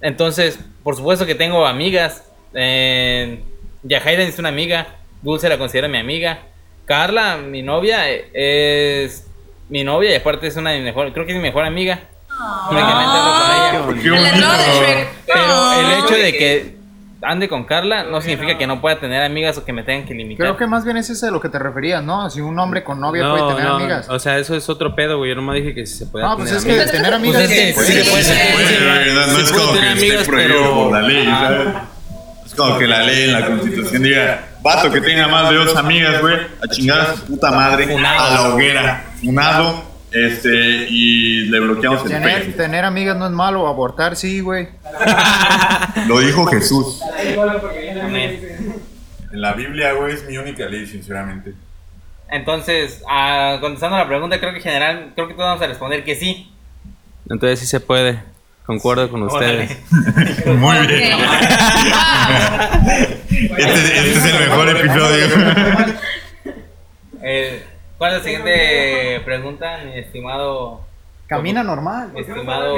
[0.00, 2.24] Entonces, por supuesto que tengo amigas.
[2.54, 3.42] Eh,
[3.82, 4.86] Yajaira es una amiga.
[5.20, 6.38] Dulce la considero mi amiga.
[6.86, 9.26] Carla, mi novia, eh, es
[9.68, 12.00] mi novia y aparte es una de mis mejores, creo que es mi mejor amiga.
[12.70, 14.02] Únicamente hablo con ella.
[14.02, 14.82] Qué El error de bonito.
[14.82, 15.08] Shrek.
[15.26, 16.76] Pero el hecho de que
[17.22, 20.14] ande con Carla no significa que no pueda tener amigas o que me tengan que
[20.14, 20.46] limitar.
[20.46, 22.30] Creo que más bien es eso de lo que te referías, ¿no?
[22.30, 24.08] Si un hombre con novia puede tener no, amigas.
[24.08, 25.30] O sea, eso es otro pedo, güey.
[25.30, 26.86] Yo nomás dije que sí se puede No, tener pues es que amigas.
[26.92, 29.14] de tener amigas Pues es que sí puede.
[29.14, 31.68] no, es como que tener esté amigas, prohibido pero- por la ley, ¿sabes?
[32.46, 35.76] Es como que la ley en la constitución diga, vato que tenga más de dos
[35.76, 41.60] amigas, güey, a chingar a su puta madre, a la hoguera, funado, este, y le
[41.60, 42.56] bloqueamos el Tener, Facebook.
[42.56, 44.68] tener amigas no es malo, abortar sí, güey.
[46.08, 47.00] Lo dijo Jesús.
[49.32, 51.54] En la Biblia, güey, es mi única ley, sinceramente.
[52.28, 56.04] Entonces, ah, contestando la pregunta, creo que en general, creo que todos vamos a responder
[56.04, 56.52] que sí.
[57.28, 58.22] Entonces sí se puede.
[58.66, 59.76] Concuerdo con ustedes.
[60.46, 61.18] Muy bien.
[63.30, 65.26] Este, este es el mejor episodio.
[67.22, 67.64] Eh,
[68.00, 70.80] ¿Cuál es la siguiente pregunta, mi estimado?
[71.26, 72.10] Camina normal.
[72.14, 72.74] Mi estimado.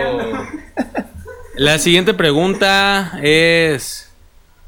[1.55, 4.11] La siguiente pregunta es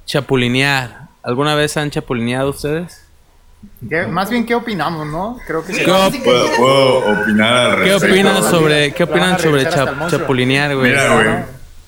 [0.06, 1.08] chapulinear.
[1.24, 3.04] ¿Alguna vez han chapulineado ustedes?
[3.88, 5.40] ¿Qué- más bien, ¿qué opinamos, no?
[5.44, 5.84] Creo que sí.
[5.84, 8.06] ¿Qué, op- ¿Puedo, puedo opinar al qué respecto?
[8.14, 10.92] opinan sobre qué opinan sobre cha- chapulinear, güey?
[10.92, 11.28] Mira, güey.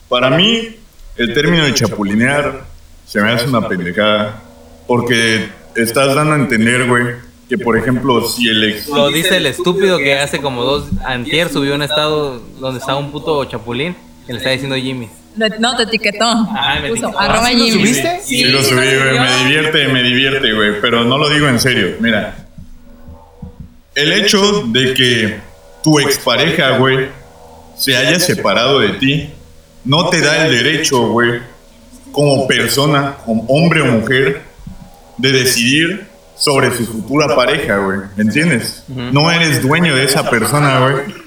[0.09, 0.75] Para mí,
[1.17, 2.63] el término de chapulinear
[3.07, 4.43] se me hace una pendejada.
[4.89, 7.15] Porque estás dando a entender, güey,
[7.49, 8.89] que por ejemplo, si el ex.
[8.89, 13.13] Lo dice el estúpido que hace como dos antier subió un estado donde estaba un
[13.13, 13.95] puto chapulín
[14.27, 15.09] que le está diciendo Jimmy.
[15.61, 16.25] No, te etiquetó.
[16.25, 17.19] Ah, me Puso etiquetó.
[17.21, 17.79] arroba ¿Ah, sí lo Jimmy.
[17.79, 18.21] subiste?
[18.25, 19.19] Sí, lo subí, güey.
[19.21, 20.81] Me divierte, me divierte, güey.
[20.81, 21.97] Pero no lo digo en serio.
[22.01, 22.47] Mira.
[23.95, 25.41] El hecho de que
[25.85, 27.09] tu expareja, güey,
[27.77, 29.29] se haya separado de ti,
[29.85, 31.41] no te da el derecho, güey,
[32.13, 34.43] como persona, como hombre o mujer,
[35.19, 36.07] de decidir
[36.37, 38.01] sobre su futura pareja, güey.
[38.17, 38.85] ¿Entiendes?
[38.89, 41.27] No eres dueño de esa persona, güey.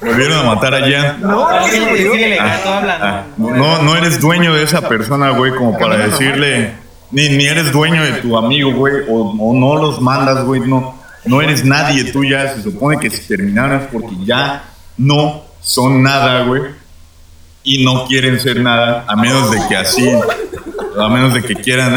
[0.00, 1.20] Volvieron a matar a Jan.
[1.20, 1.46] No,
[2.40, 2.60] Ah,
[3.00, 6.72] ah, no, no eres dueño de esa persona, güey, como para decirle,
[7.10, 10.98] ni, ni eres dueño de tu amigo, güey, o, o no los mandas, güey, no,
[11.26, 14.64] no eres nadie tú ya, se supone que si terminaron es porque ya
[14.96, 16.62] no son nada, güey,
[17.62, 20.10] y no quieren ser nada, a menos de que así,
[20.98, 21.96] a menos de que quieran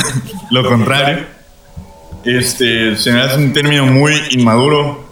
[0.51, 1.36] lo contrario.
[2.23, 5.05] Este, se me hace un término muy inmaduro,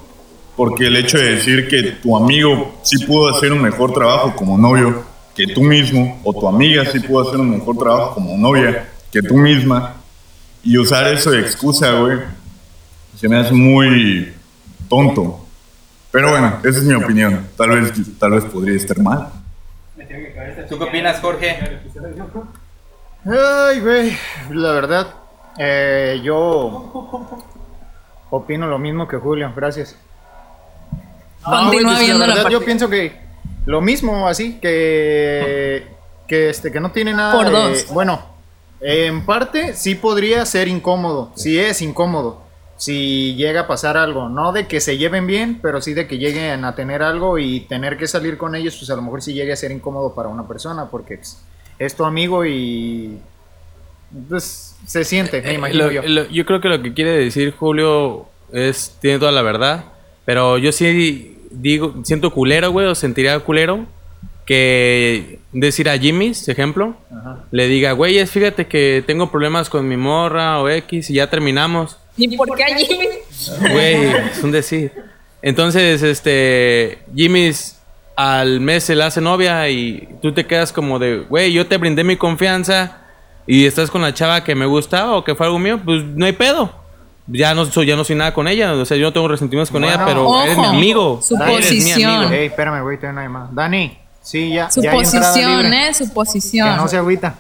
[0.56, 4.58] porque el hecho de decir que tu amigo sí pudo hacer un mejor trabajo como
[4.58, 5.04] novio
[5.36, 9.22] que tú mismo, o tu amiga sí pudo hacer un mejor trabajo como novia que
[9.22, 9.96] tú misma,
[10.64, 12.20] y usar eso de excusa, güey,
[13.18, 14.34] se me hace muy
[14.90, 15.46] tonto.
[16.12, 17.46] Pero bueno, esa es mi opinión.
[17.58, 19.30] Tal vez, tal vez podría estar mal.
[20.70, 21.58] ¿Tú qué opinas, Jorge?
[23.26, 24.18] Ay, güey,
[24.52, 25.08] la verdad,
[25.58, 27.32] eh, yo
[28.30, 29.96] opino lo mismo que Julio, gracias.
[31.46, 33.20] Güey, pues, viendo la la verdad, yo pienso que
[33.66, 35.88] lo mismo, así, que,
[36.28, 37.88] que, este, que no tiene nada Por dos.
[37.90, 38.22] Bueno,
[38.82, 42.42] en parte sí podría ser incómodo, sí es incómodo,
[42.78, 46.18] si llega a pasar algo, no de que se lleven bien, pero sí de que
[46.18, 49.34] lleguen a tener algo y tener que salir con ellos, pues a lo mejor sí
[49.34, 51.42] llegue a ser incómodo para una persona, porque pues,
[51.80, 53.20] es tu amigo y
[54.30, 56.02] pues se siente, me imagino Lo- yo.
[56.04, 59.86] lo- yo creo que lo que quiere decir Julio es tiene toda la verdad,
[60.26, 63.86] pero yo sí digo siento culero, güey, o sentiría culero
[64.46, 67.44] que decir a Jimmy, ejemplo, Ajá.
[67.52, 71.30] le diga, güey, es fíjate que tengo problemas con mi morra o X y ya
[71.30, 71.98] terminamos.
[72.18, 73.08] ¿Y por qué a Jimmy?
[73.72, 73.96] Güey,
[74.32, 74.92] es un decir.
[75.42, 77.52] Entonces, este, Jimmy
[78.16, 81.78] al mes se la hace novia y tú te quedas como de, güey, yo te
[81.78, 83.02] brindé mi confianza
[83.48, 86.26] y estás con la chava que me gusta o que fue algo mío, pues no
[86.26, 86.84] hay pedo.
[87.28, 89.72] Ya no soy, ya no soy nada con ella, o sea, yo no tengo resentimientos
[89.72, 89.96] con Bueno.
[89.96, 91.20] ella, pero eres mi Ojo, amigo.
[91.24, 92.12] su Eres mi posición.
[92.12, 92.32] amigo.
[92.32, 93.56] Ey, espérame, güey, todavía no hay más.
[93.56, 94.70] Dani, sí, ya.
[94.70, 95.74] Su ya posición.
[95.74, 95.94] ¿eh?
[95.94, 96.78] Su Que posición.
[96.78, 97.36] no se agüita.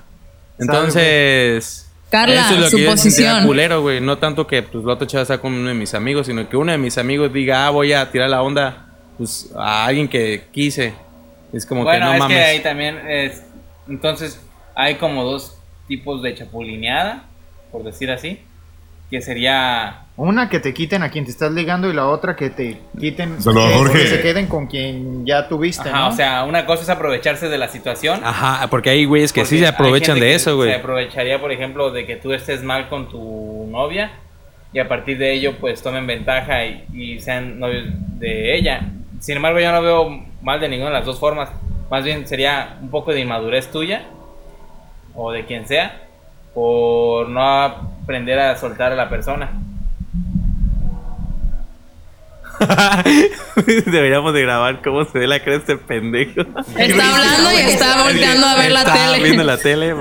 [0.58, 3.46] Entonces, Carla, eso es lo su que yo posición.
[3.46, 4.02] culero, güey.
[4.02, 6.58] No tanto que pues, la otra chava está con uno de mis amigos, sino que
[6.58, 8.88] uno de mis amigos diga, ah, voy a tirar la onda
[9.18, 10.94] pues, a alguien que quise.
[11.54, 12.38] Es como bueno, que no es mames.
[12.38, 13.44] que ahí también es.
[13.88, 14.39] Entonces,
[14.76, 17.26] hay como dos tipos de chapulineada,
[17.71, 18.39] por decir así.
[19.10, 20.02] Que sería.
[20.17, 23.39] Una que te quiten a quien te estás ligando y la otra que te quiten
[23.39, 26.08] Saludos, que, que se queden con quien ya tuviste, Ajá, ¿no?
[26.08, 28.21] o sea, una cosa es aprovecharse de la situación.
[28.24, 30.74] Ajá, porque hay güeyes que sí se aprovechan de eso, Se güey.
[30.74, 34.12] aprovecharía, por ejemplo, de que tú estés mal con tu novia
[34.74, 37.86] y a partir de ello, pues tomen ventaja y, y sean novios
[38.17, 38.89] de ella.
[39.19, 41.50] Sin embargo, yo no veo mal de ninguna de las dos formas.
[41.91, 44.04] Más bien sería un poco de inmadurez tuya
[45.15, 46.01] o de quien sea
[46.54, 49.49] por no aprender a soltar a la persona.
[53.86, 56.41] Deberíamos de grabar cómo se ve la cara de este pendejo.
[56.78, 59.23] Está hablando y está volteando a ver la tele.
[59.23, 59.93] viendo la tele.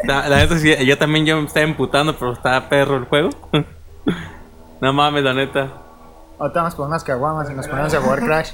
[0.00, 3.30] está- la neta sí, yo también yo me estaba emputando, pero estaba perro el juego.
[4.80, 5.68] No mames, la neta.
[6.38, 8.52] Ahorita vamos por unas caguamas y nos ponemos a jugar Crash.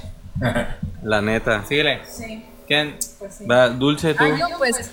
[1.01, 1.63] La neta.
[1.63, 2.01] Síguele.
[2.05, 2.97] Sí, ¿Quién?
[3.17, 3.45] pues sí.
[3.45, 4.25] Va, Dulce, tú.
[4.25, 4.91] Ah, yo pues,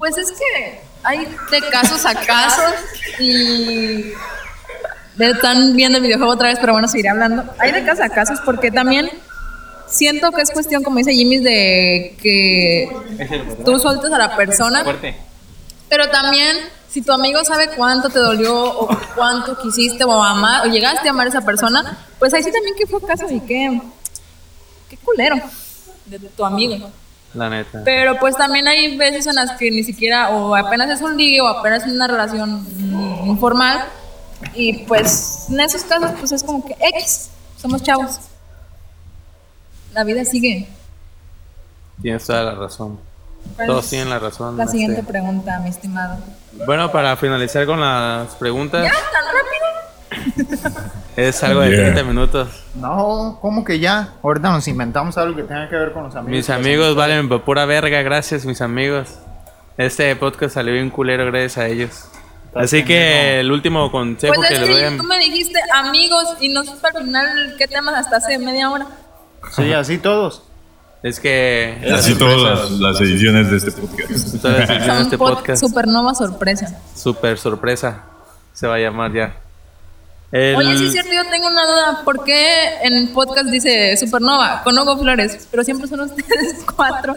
[0.00, 2.72] pues es que hay de casos a casos
[3.18, 4.12] y
[5.18, 7.44] están viendo el videojuego otra vez, pero bueno, seguiré hablando.
[7.58, 9.10] Hay de casos a casos porque también
[9.86, 12.90] siento que es cuestión, como dice Jimmy, de que
[13.62, 15.16] tú sueltes a la persona, Fuerte.
[15.90, 16.56] pero también
[16.88, 21.10] si tu amigo sabe cuánto te dolió o cuánto quisiste o amar o llegaste a
[21.10, 23.82] amar a esa persona, pues ahí sí también que fue caso y qué,
[24.88, 25.36] qué culero
[26.06, 26.90] de tu amigo.
[27.34, 27.82] La neta.
[27.84, 31.40] Pero pues también hay veces en las que ni siquiera, o apenas es un ligue,
[31.40, 32.66] o apenas es una relación
[33.26, 33.84] informal.
[34.54, 38.18] Y pues en esos casos, pues es como que X, somos chavos.
[39.92, 40.68] La vida sigue.
[42.02, 42.98] Tienes toda la razón.
[43.56, 44.56] ¿Cuál Todos tienen la razón.
[44.56, 45.12] La siguiente este.
[45.12, 46.18] pregunta, mi estimado.
[46.66, 49.79] Bueno, para finalizar con las preguntas, ¿Ya tan rápido?
[51.16, 51.92] es algo de Yeah.
[51.92, 52.48] 30 minutos.
[52.74, 54.14] No, ¿cómo que ya?
[54.22, 56.30] Ahorita nos inventamos algo que tenga que ver con los amigos.
[56.36, 59.18] Mis amigos valen por pura verga, gracias mis amigos.
[59.76, 62.04] Este podcast salió bien culero gracias a ellos.
[62.54, 66.24] Así que el último consejo Pues que es les doy que tú me dijiste amigos
[66.40, 68.86] y no supe al final qué temas hasta hace media hora.
[69.52, 70.42] Sí, así todos.
[71.02, 71.80] Es que...
[71.94, 74.42] Así todas las, las ediciones de este podcast.
[74.42, 75.64] Todas las secciones de este podcast.
[75.64, 76.78] supernova sorpresa.
[76.94, 78.04] Super sorpresa.
[78.52, 79.36] Se va a llamar ya.
[80.32, 82.02] El- Oye, sí es cierto, yo tengo una duda.
[82.04, 82.44] ¿Por qué
[82.82, 85.48] en el podcast dice Supernova con Hugo Flores?
[85.50, 87.16] Pero siempre son ustedes cuatro.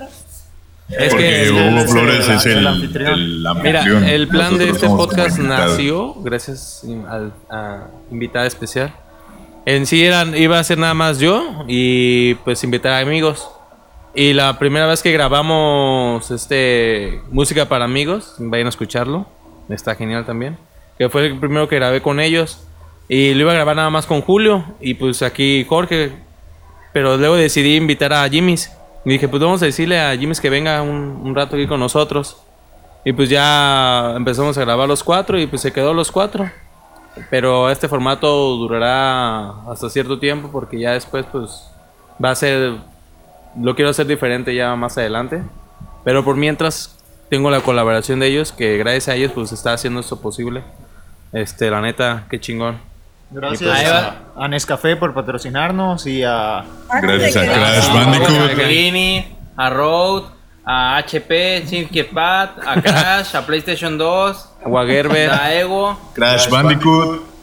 [0.90, 1.52] es Porque que...
[1.52, 3.14] Hugo es Flores es el, el anfitrión.
[3.14, 8.94] el Mira, el plan de Nosotros este somos podcast nació gracias al a invitada especial.
[9.66, 13.48] En sí eran, iba a ser nada más yo y pues invitar a amigos.
[14.16, 19.26] Y la primera vez que grabamos este música para amigos, vayan a escucharlo,
[19.70, 20.58] está genial también.
[20.98, 22.60] Que fue el primero que grabé con ellos
[23.08, 26.12] y lo iba a grabar nada más con Julio y pues aquí Jorge.
[26.94, 28.72] Pero luego decidí invitar a Jimmy's.
[29.04, 32.38] Y dije, pues vamos a decirle a Jimmy's que venga un, rato aquí con nosotros.
[33.04, 36.50] Y pues ya empezamos a grabar los cuatro y pues se quedó los cuatro.
[37.30, 41.68] Pero este formato durará hasta cierto tiempo porque ya después pues
[42.24, 42.76] va a ser...
[43.60, 45.44] Lo quiero hacer diferente ya más adelante.
[46.04, 46.98] Pero por mientras
[47.30, 50.64] tengo la colaboración de ellos que gracias a ellos pues está haciendo esto posible.
[51.34, 52.93] Este, la neta, qué chingón.
[53.34, 56.64] Gracias Ahí a, a Nescafé por patrocinarnos y a...
[57.02, 58.56] Gracias a Crash A Bandicoot.
[58.56, 60.26] Glini, a Road,
[60.66, 61.66] a HP,
[62.14, 67.34] Pad, a Crash, a PlayStation 2, Wagerber, a Evo, Crash Bandicoot.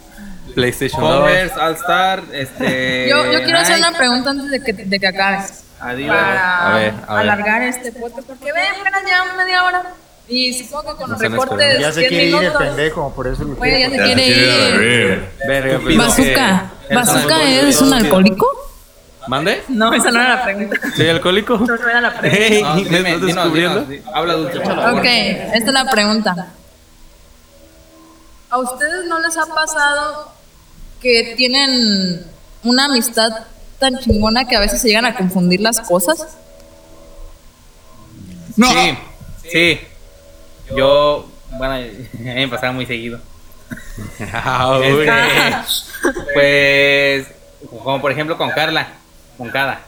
[0.54, 1.14] PlayStation 2.
[1.14, 3.08] Converse, All Star, este.
[3.08, 5.64] Yo, yo quiero hacer una pregunta antes de que, de que acabes.
[5.80, 6.16] Adidas.
[6.16, 7.22] Para A ver, a ver.
[7.22, 8.26] alargar este podcast.
[8.26, 9.82] Porque ven, apenas llevamos media hora.
[10.30, 13.44] Y supongo que con los recortes Ya se 10 quiere ir el pendejo, por eso
[13.58, 15.30] ya se quiere ir.
[15.46, 16.70] Verga, Bazooka.
[16.94, 18.46] ¿Bazooka es un alcohólico?
[19.26, 19.62] ¿Mande?
[19.68, 20.76] No, esa no era la pregunta.
[20.96, 21.58] ¿Soy alcohólico?
[21.58, 22.44] No, no era la pregunta.
[22.48, 23.86] Hey, No, ¿me dime, estás descubriendo?
[24.14, 24.58] habla dulce.
[24.58, 26.52] Ok, esta es la pregunta.
[28.50, 30.32] ¿A ustedes no les ha pasado
[31.00, 32.24] que tienen
[32.64, 33.30] una amistad
[33.78, 36.26] tan chingona que a veces se llegan a confundir las cosas?
[38.56, 38.68] No.
[38.70, 38.98] Sí,
[39.50, 39.80] sí.
[40.76, 43.18] Yo, bueno, a mí me pasaba muy seguido.
[44.34, 44.78] Ah.
[44.82, 45.12] Este,
[46.34, 47.26] pues,
[47.82, 48.88] como por ejemplo con Carla,
[49.38, 49.80] con Cada.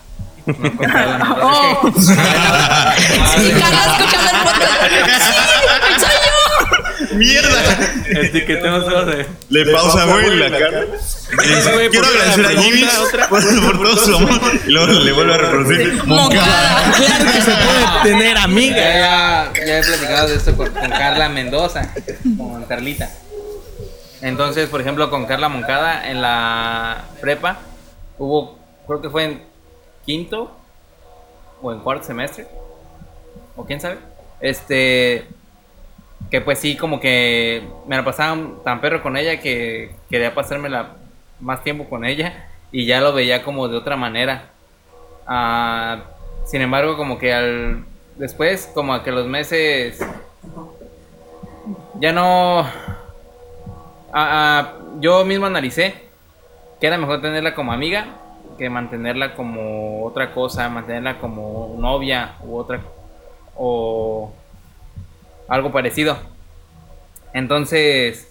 [0.47, 1.37] No, con Carla, no.
[1.43, 1.89] Oh.
[1.89, 5.23] Es que- Sí, Carla, escuchando el podcast.
[5.23, 5.72] ¡Sí!
[7.15, 7.79] ¡Mierda!
[8.11, 10.85] Etiquetemos todos de- Le pausa, güey, la cara.
[10.85, 12.85] güey, Quiero ¿por qué agradecer a Jimmy
[13.29, 14.41] por, por todo su amor.
[14.67, 16.05] Y luego le vuelve a reproducir.
[16.05, 16.93] Moncada.
[16.97, 18.77] Claro que se puede tener Ya, amiga.
[18.77, 21.93] ya, ya he platicado de esto con, con Carla Mendoza,
[22.37, 23.11] con Carlita.
[24.21, 27.59] Entonces, por ejemplo, con Carla Moncada en la prepa,
[28.19, 29.43] hubo, creo que fue en
[30.07, 30.57] quinto
[31.61, 32.47] o en cuarto semestre,
[33.57, 33.99] o quién sabe,
[34.41, 35.27] este,
[36.33, 40.97] que pues sí, como que me la pasaba tan perro con ella que quería pasármela
[41.41, 44.47] más tiempo con ella y ya lo veía como de otra manera.
[45.27, 46.05] Ah,
[46.47, 47.85] sin embargo, como que al
[48.17, 50.03] después, como a que los meses
[52.01, 52.61] ya no.
[52.61, 52.71] Ah,
[54.15, 55.97] ah, yo mismo analicé
[56.81, 58.07] que era mejor tenerla como amiga
[58.57, 62.81] que mantenerla como otra cosa, mantenerla como novia u otra
[63.55, 64.33] o
[65.49, 66.17] algo parecido.
[67.35, 68.29] Entonces,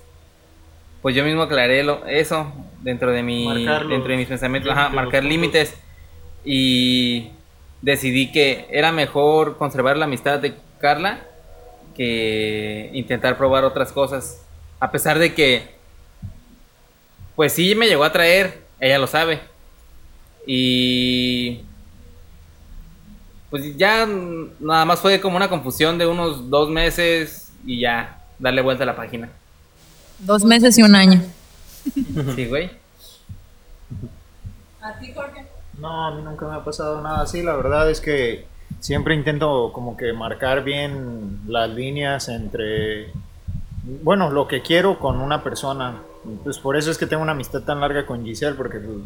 [1.02, 2.52] pues yo mismo aclaré lo- eso
[2.82, 3.46] dentro de mi
[3.90, 5.76] dentro de mis pensamientos, ajá, marcar límites
[6.46, 7.30] y
[7.82, 11.20] decidí que era mejor conservar la amistad de Carla
[11.96, 14.46] que intentar probar otras cosas,
[14.80, 15.70] a pesar de que
[17.36, 19.40] pues sí me llegó a traer, ella lo sabe.
[20.46, 21.62] Y
[23.52, 24.08] pues ya
[24.60, 28.88] nada más fue como una confusión de unos dos meses y ya darle vuelta a
[28.88, 29.30] la página.
[30.20, 31.22] Dos meses y un año.
[32.36, 32.72] Sí, güey.
[34.82, 35.46] ¿A ti, Jorge?
[35.78, 37.44] No, a mí nunca me ha pasado nada así.
[37.44, 38.46] La verdad es que
[38.80, 43.12] siempre intento como que marcar bien las líneas entre,
[44.02, 46.02] bueno, lo que quiero con una persona.
[46.44, 48.98] Pues por eso es que tengo una amistad tan larga con Giselle, porque pues,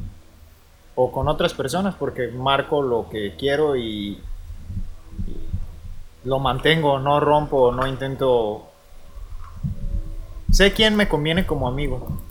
[0.95, 4.21] o con otras personas, porque marco lo que quiero y
[6.25, 8.67] lo mantengo, no rompo, no intento.
[10.51, 12.21] Sé quién me conviene como amigo.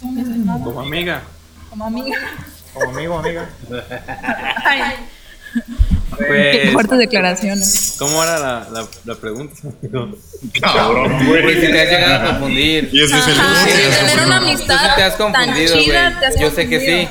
[0.00, 1.22] Como amiga.
[1.70, 2.18] Como amiga.
[2.72, 3.48] Como amigo, amiga.
[4.64, 4.82] Ay,
[6.16, 7.96] qué Pues, fuertes declaraciones.
[7.98, 9.54] ¿cómo era la, la, la pregunta?
[10.60, 11.60] Cabrón, Pues güey.
[11.60, 12.88] si te has llegado a confundir.
[12.92, 13.70] Y ese es el Ajá, sí,
[14.06, 16.40] tener una amistad te has confundido, güey.
[16.40, 17.08] Yo sé que sí.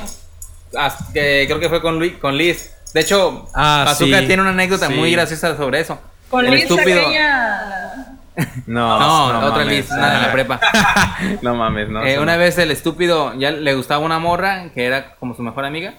[1.14, 2.70] que creo que fue con, Luis, con Liz.
[2.94, 4.26] De hecho, Ah, Bazooka sí.
[4.26, 4.94] tiene una anécdota Sí.
[4.94, 5.98] muy graciosa sobre eso.
[6.28, 7.00] Con El Liz estúpido.
[7.00, 8.16] aquella...
[8.66, 9.66] No, No, otra mames.
[9.68, 10.60] Liz, una de la prepa.
[11.42, 12.02] No mames, no.
[12.04, 15.64] Eh, una vez el estúpido ya le gustaba una morra que era como su mejor
[15.64, 15.94] amiga.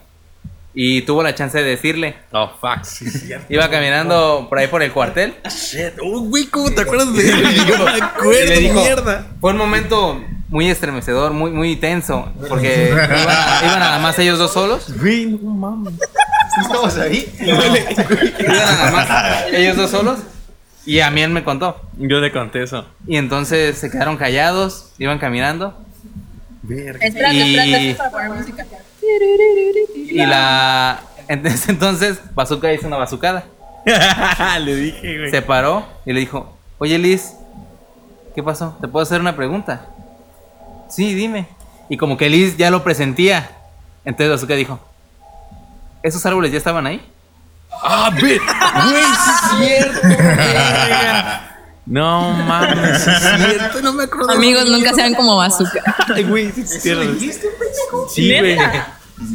[0.73, 2.15] Y tuvo la chance de decirle.
[2.31, 2.79] Oh, fuck.
[3.49, 5.35] Iba caminando por ahí por el cuartel.
[5.49, 5.99] Shit.
[6.01, 7.65] Oh, güey, ¿cómo te acuerdas de él?
[7.67, 9.25] Yo me acuerdo, le dijo, mierda.
[9.41, 12.31] Fue un momento muy estremecedor, muy, muy tenso.
[12.47, 13.09] Porque iban,
[13.65, 14.93] iban nada más ellos dos solos.
[14.97, 15.93] Güey, no mames.
[16.59, 17.31] ¿Estamos ahí?
[17.39, 17.73] Iban
[18.47, 20.19] nada más ellos dos solos.
[20.85, 21.79] Y a mí él me contó.
[21.97, 22.85] Yo le conté eso.
[23.07, 25.77] Y entonces se quedaron callados, iban caminando.
[26.63, 27.05] Verga.
[27.05, 28.65] Espérate, Y- espérate, para poner música.
[29.95, 31.01] Y la.
[31.27, 33.45] Entonces, Bazooka hizo una bazucada.
[34.59, 35.31] le dije, güey.
[35.31, 37.33] Se paró y le dijo: Oye Liz,
[38.35, 38.77] ¿qué pasó?
[38.81, 39.85] ¿Te puedo hacer una pregunta?
[40.89, 41.47] Sí, dime.
[41.89, 43.49] Y como que Liz ya lo presentía.
[44.03, 44.79] Entonces Bazooka dijo:
[46.03, 47.01] ¿Esos árboles ya estaban ahí?
[47.83, 48.11] Ah.
[48.19, 50.07] Güey, sí es cierto.
[51.83, 53.81] No mames, sí es cierto.
[53.81, 54.31] No me acuerdo.
[54.31, 55.81] Amigos, nunca sean como bazooka.
[56.15, 57.03] Ay, güey, sí es cierto.
[58.09, 58.57] Sí, güey.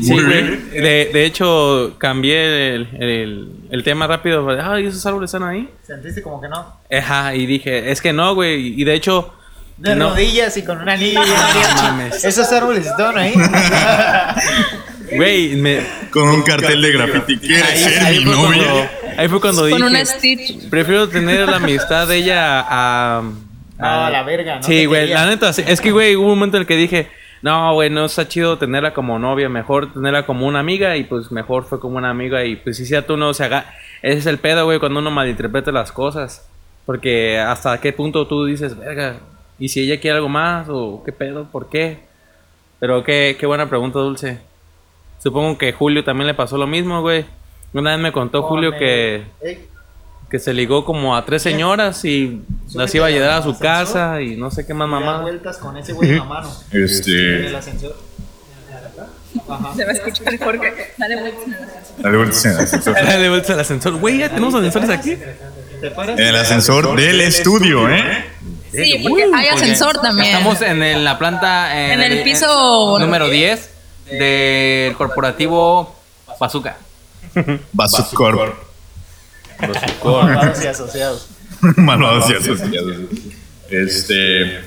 [0.00, 0.14] Sí.
[0.16, 4.48] De, de hecho, cambié el, el, el tema rápido.
[4.62, 5.68] Ay, esos árboles están ahí.
[5.86, 6.72] ¿Sentiste como que no?
[6.90, 8.80] Ajá, y dije, es que no, güey.
[8.80, 9.34] Y de hecho,
[9.76, 10.10] De no.
[10.10, 12.24] rodillas y con una anillo y No mames.
[12.24, 13.34] Esos árboles estaban ahí.
[15.12, 15.80] Güey, me.
[16.10, 17.38] Con un cartel de graffiti.
[17.38, 18.40] ¿Quieres Ahí, ser ahí mi novia?
[18.40, 20.68] cuando, ahí fue cuando Con una dije, Stitch.
[20.70, 23.22] prefiero tener la amistad de ella a...
[23.78, 26.56] A la verga, no Sí, güey, la neta, sí, es que, güey, hubo un momento
[26.56, 27.08] en el que dije,
[27.42, 31.30] no, güey, no está chido tenerla como novia, mejor tenerla como una amiga y pues
[31.30, 33.66] mejor fue como una amiga y pues si sea tú no se haga...
[34.02, 36.48] Ese es el pedo, güey, cuando uno malinterpreta las cosas.
[36.86, 39.16] Porque hasta qué punto tú dices, verga,
[39.58, 40.68] ¿y si ella quiere algo más?
[40.70, 41.48] ¿O qué pedo?
[41.50, 41.98] ¿Por qué?
[42.78, 44.38] Pero qué, qué buena pregunta, Dulce.
[45.22, 47.24] Supongo que Julio también le pasó lo mismo, güey.
[47.72, 49.68] Una vez me contó Con Julio el- que, Ey,
[50.30, 52.42] que se ligó como a tres señoras y
[52.74, 55.20] las iba a llevar a su ascensor casa y no sé qué más mamá.
[55.22, 56.50] vueltas con ese güey en la mano.
[56.70, 57.56] En el Este.
[57.56, 57.96] ascensor.
[59.48, 59.74] Ajá.
[59.76, 60.92] Se va a escuchar el Jorge.
[60.96, 62.02] Dale vueltas en el ascensor.
[62.02, 62.94] Dale vueltas en el ascensor.
[63.04, 63.96] Dale vuelta al ascensor.
[63.98, 65.16] Güey, ya tenemos ascensores aquí.
[65.80, 66.18] ¿Te paras?
[66.18, 68.24] En el ascensor del estudio, ¿eh?
[68.72, 70.28] Sí, porque hay ascensor también.
[70.28, 71.92] Estamos en el- la planta.
[71.92, 73.70] En el piso- número 10
[74.10, 75.94] del corporativo
[76.40, 76.76] Bazooka.
[77.72, 78.56] Bazucor.
[79.60, 81.28] Malvados y asociados.
[81.76, 82.96] Malvados y asociados.
[83.70, 84.60] Este.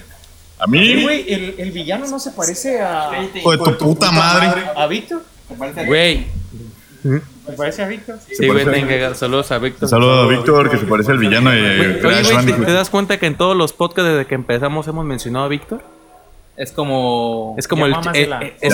[0.62, 3.12] A mí, güey, el, el villano no se parece a.
[3.34, 4.64] hijo de tu puta madre.
[4.76, 5.24] ¿A Víctor?
[5.88, 6.28] Güey,
[7.02, 8.20] ¿Me parece a Víctor?
[8.28, 9.84] sí, güey, parece- tengo que dar saludos a Víctor.
[9.84, 12.54] Un saludo a Víctor, que se parece al villano de Güey, Oye, Crash güey, ¿te,
[12.66, 15.82] te das cuenta que en todos los podcasts desde que empezamos hemos mencionado a Víctor?
[16.60, 17.56] Es como.
[17.58, 18.74] Es como el, eh, eh, es,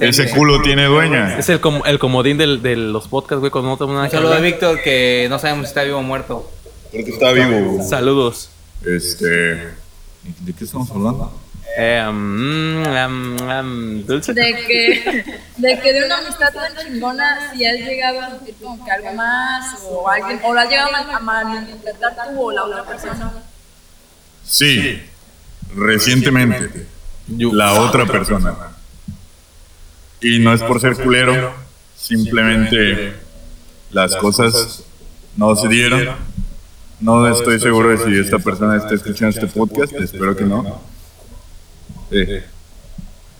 [0.00, 0.08] el.
[0.08, 1.36] Ese culo tiene dueña.
[1.36, 4.10] es el, com- el comodín del- de los podcasts, güey, cuando no tengo nada Un
[4.10, 4.38] que saludo a.
[4.38, 6.48] Víctor que no sabemos si está vivo o muerto.
[6.92, 7.82] Creo que está vivo.
[7.82, 8.50] Saludos.
[8.86, 9.26] Este.
[9.26, 11.32] ¿De qué estamos hablando?
[11.76, 14.32] Eh, mm, um, um, dulce.
[14.32, 15.24] De que,
[15.56, 19.12] de que de una amistad tan chingona, si has llegado a sentir como que algo
[19.14, 22.84] más, o alguien, o lo has llegado a mal- a malinterpretar tú o la otra
[22.84, 23.32] persona.
[24.44, 25.02] Sí.
[25.76, 26.86] Recientemente.
[27.28, 28.54] La otra persona.
[30.20, 31.52] Y no es por ser culero.
[31.96, 33.14] Simplemente
[33.90, 34.84] las cosas
[35.36, 36.16] no se dieron.
[37.00, 39.92] No estoy seguro de si esta persona está escuchando este podcast.
[39.94, 40.80] Espero que no.
[42.10, 42.26] Sí.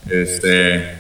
[0.09, 0.99] Este.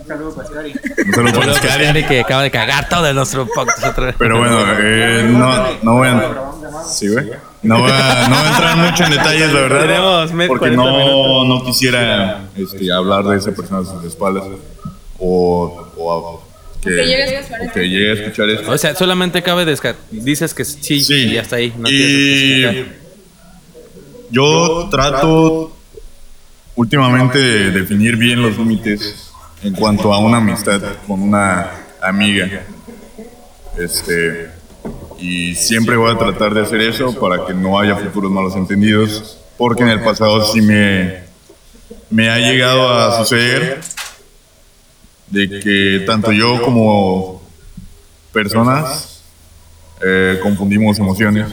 [0.00, 0.74] Un saludo para Scary.
[1.06, 2.04] Un saludo para Scary.
[2.04, 4.16] Que acaba de cagar todo de nuestro podcast otra vez.
[4.18, 6.84] Pero bueno, eh, no, no voy a.
[6.88, 7.30] Sí, güey.
[7.62, 9.80] No voy, a, no voy a entrar mucho en detalles, la verdad.
[9.82, 14.44] Tenemos me- Porque 40 no, no quisiera este, hablar de esa persona a sus espaldas.
[15.18, 16.50] O, o a-
[16.80, 18.70] que, Que llegue a escuchar o que llegue a escuchar esto.
[18.70, 19.66] O sea, solamente cabe
[20.10, 21.14] dices que sí, Sí.
[21.32, 21.74] y hasta ahí.
[21.76, 23.00] No y tienes que especificar.
[24.30, 25.76] yo trato
[26.76, 29.30] últimamente de definir bien los límites
[29.62, 32.48] en cuanto a una amistad con una amiga.
[33.78, 34.50] Este,
[35.20, 39.38] y siempre voy a tratar de hacer eso para que no haya futuros malos entendidos,
[39.58, 41.24] porque en el pasado sí me,
[42.08, 43.80] me ha llegado a suceder
[45.28, 47.42] de que tanto yo como
[48.32, 49.22] personas
[50.02, 51.46] eh, confundimos emociones.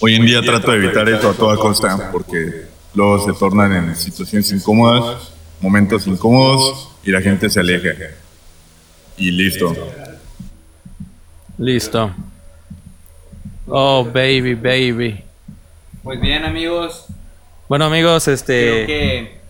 [0.00, 3.96] Hoy en día trato de evitar eso a toda costa porque luego se tornan en
[3.96, 7.94] situaciones incómodas, momentos incómodos y la gente se aleja.
[9.16, 9.74] Y listo.
[11.58, 12.10] Listo.
[13.66, 15.22] Oh, baby, baby.
[16.02, 17.06] Pues bien, amigos.
[17.68, 18.86] Bueno, amigos, Creo este.
[18.86, 19.40] que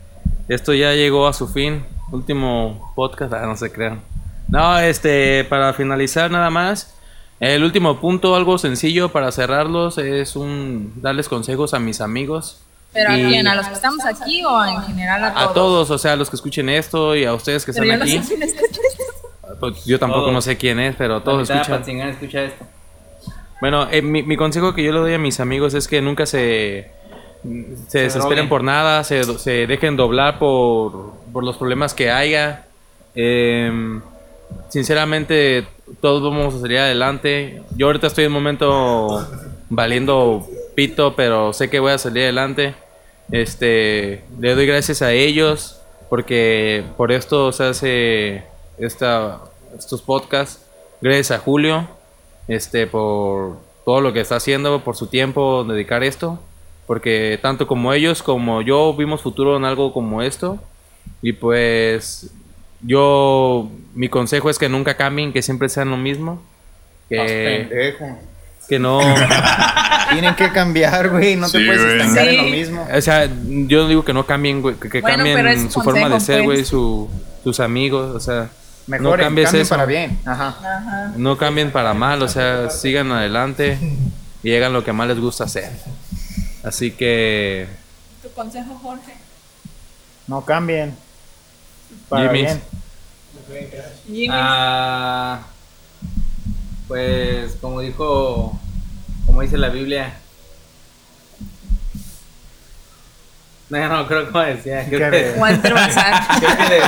[0.49, 1.85] Esto ya llegó a su fin.
[2.13, 4.01] Último podcast, ah, no se crean.
[4.49, 6.95] No, este, para finalizar nada más.
[7.41, 12.61] El último punto, algo sencillo para cerrarlos, es un darles consejos a mis amigos.
[12.95, 13.47] ¿Pero a quién?
[13.47, 15.51] ¿A los que estamos aquí o en general a todos?
[15.51, 17.99] A todos, o sea, a los que escuchen esto y a ustedes que Pero están
[17.99, 18.35] yo no aquí.
[19.61, 20.35] Pues yo tampoco Todos.
[20.35, 21.83] no sé quién es, pero todos escuchan.
[22.09, 22.65] Escucha esto.
[23.61, 26.27] Bueno, eh, mi, mi consejo que yo le doy a mis amigos es que nunca
[26.27, 26.91] se,
[27.89, 32.67] se desesperen por nada, se, se dejen doblar por, por los problemas que haya.
[33.15, 34.03] Em,
[34.69, 35.67] sinceramente,
[36.01, 37.63] todos vamos a salir adelante.
[37.77, 39.27] Yo ahorita estoy en un momento
[39.71, 42.75] valiendo pito, pero sé que voy a salir adelante.
[43.31, 48.43] Este, le doy gracias a ellos porque por esto se hace
[48.79, 49.41] esta,
[49.77, 50.63] estos podcasts.
[51.01, 51.89] Gracias a Julio
[52.49, 56.41] este, por todo lo que está haciendo, por su tiempo, dedicar esto,
[56.87, 60.59] porque tanto como ellos como yo vimos futuro en algo como esto,
[61.23, 62.31] y pues
[62.83, 66.43] yo, mi consejo es que nunca cambien, que siempre sean lo mismo,
[67.09, 67.95] que,
[68.69, 69.01] que no,
[70.11, 71.35] Tienen que cambiar, güey.
[71.37, 71.97] No te puedes güey.
[71.97, 72.87] estancar en lo mismo.
[72.93, 76.09] o sea, yo digo que no cambien, güey, que, que Bueno, pero cambien su forma
[76.09, 76.69] de ser, güey, pues.
[76.69, 77.11] su,
[77.43, 78.49] sus amigos, o sea,
[78.87, 79.71] Mejor no cambies cambien eso.
[79.75, 80.19] para bien.
[80.25, 80.49] Ajá.
[80.49, 81.13] Ajá.
[81.17, 83.79] no cambien para mal, o sea, sigan adelante
[84.43, 85.71] y hagan lo que más les gusta hacer.
[86.63, 87.69] Así que
[88.23, 89.15] ¿Tu consejo, Jorge?
[90.27, 90.97] No cambien.
[92.09, 92.43] Para Jimmy.
[92.43, 92.63] bien.
[94.07, 94.29] Jimmy.
[94.31, 95.41] Ah,
[96.89, 98.59] pues como dijo,
[99.27, 100.15] como dice la Biblia.
[103.69, 104.87] No, no, creo que decía.
[104.89, 106.85] Creo ¿Qué que, creo que es,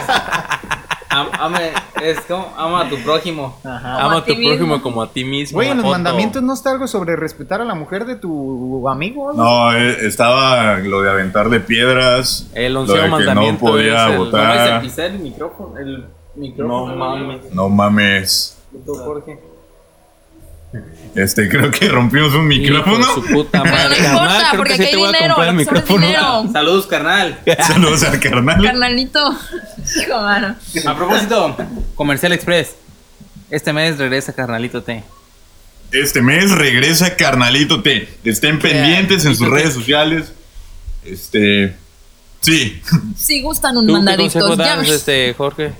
[1.11, 3.57] am- ame- es como ama a tu prójimo.
[3.65, 4.05] Ajá.
[4.05, 4.55] Ama a tu ti mismo.
[4.57, 5.57] prójimo como a ti mismo.
[5.57, 9.33] Güey, en los mandamientos no está algo sobre respetar a la mujer de tu amigo.
[9.33, 12.49] No, eh, estaba lo de aventarle piedras.
[12.55, 14.85] El lo onceavo que no mandamiento podía es el- ¿Cómo es el votar.
[15.13, 15.77] el micrófono?
[15.79, 16.05] El
[16.37, 16.87] micrófono.
[16.87, 17.55] No mames.
[17.55, 18.59] No mames.
[18.87, 19.39] Tú, Jorge.
[21.15, 23.15] Este, creo que rompimos un Hijo de micrófono.
[23.15, 24.01] su puta Pero madre.
[24.01, 25.43] no importa, creo porque que sí aquí te hay voy a dinero.
[25.45, 26.07] el micrófono.
[26.53, 27.39] Saludos, carnal.
[27.67, 28.63] Saludos al carnal.
[28.63, 29.39] Carnalito.
[30.01, 30.57] Hijo, mano.
[30.87, 31.57] A propósito,
[31.95, 32.75] Comercial Express.
[33.51, 35.03] Este mes regresa Carnalito T.
[35.91, 38.07] Este mes regresa Carnalito T.
[38.25, 40.33] Estén pendientes en sus redes sociales.
[41.05, 41.75] Este.
[42.41, 42.83] Sí.
[43.17, 44.19] Si gustan un ¿Tú das,
[44.59, 44.87] llamen.
[44.87, 45.73] este, Jorge?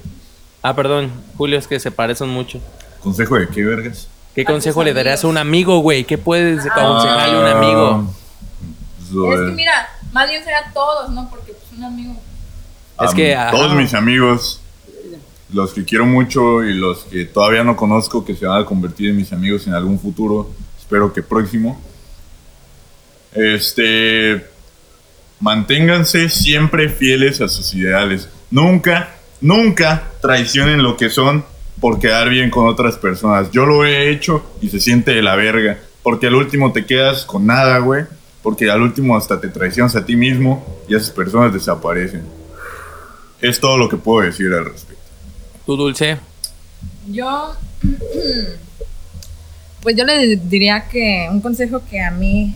[0.63, 2.61] Ah, perdón, Julio, es que se parecen mucho.
[3.01, 4.09] ¿Consejo de qué vergas?
[4.39, 6.05] ¿Qué consejo le darías a un amigo, güey?
[6.05, 8.15] ¿Qué puedes aconsejarle a un amigo?
[9.11, 11.29] Ah, Es que mira, más bien será todos, ¿no?
[11.29, 12.15] Porque pues un amigo.
[13.01, 14.61] Es que, a todos mis amigos,
[15.53, 19.11] los que quiero mucho y los que todavía no conozco, que se van a convertir
[19.11, 21.83] en mis amigos en algún futuro, espero que próximo.
[23.33, 24.47] Este,
[25.41, 28.29] manténganse siempre fieles a sus ideales.
[28.53, 31.45] Nunca, nunca traicionen lo que son
[31.81, 33.51] por quedar bien con otras personas.
[33.51, 35.79] Yo lo he hecho y se siente de la verga.
[36.03, 38.05] Porque al último te quedas con nada, güey.
[38.43, 42.23] Porque al último hasta te traicionas a ti mismo y esas personas desaparecen.
[43.41, 45.03] Es todo lo que puedo decir al respecto.
[45.67, 46.19] ¿Tú, Dulce?
[47.07, 47.55] Yo.
[49.81, 52.53] Pues yo le diría que un consejo que a mí.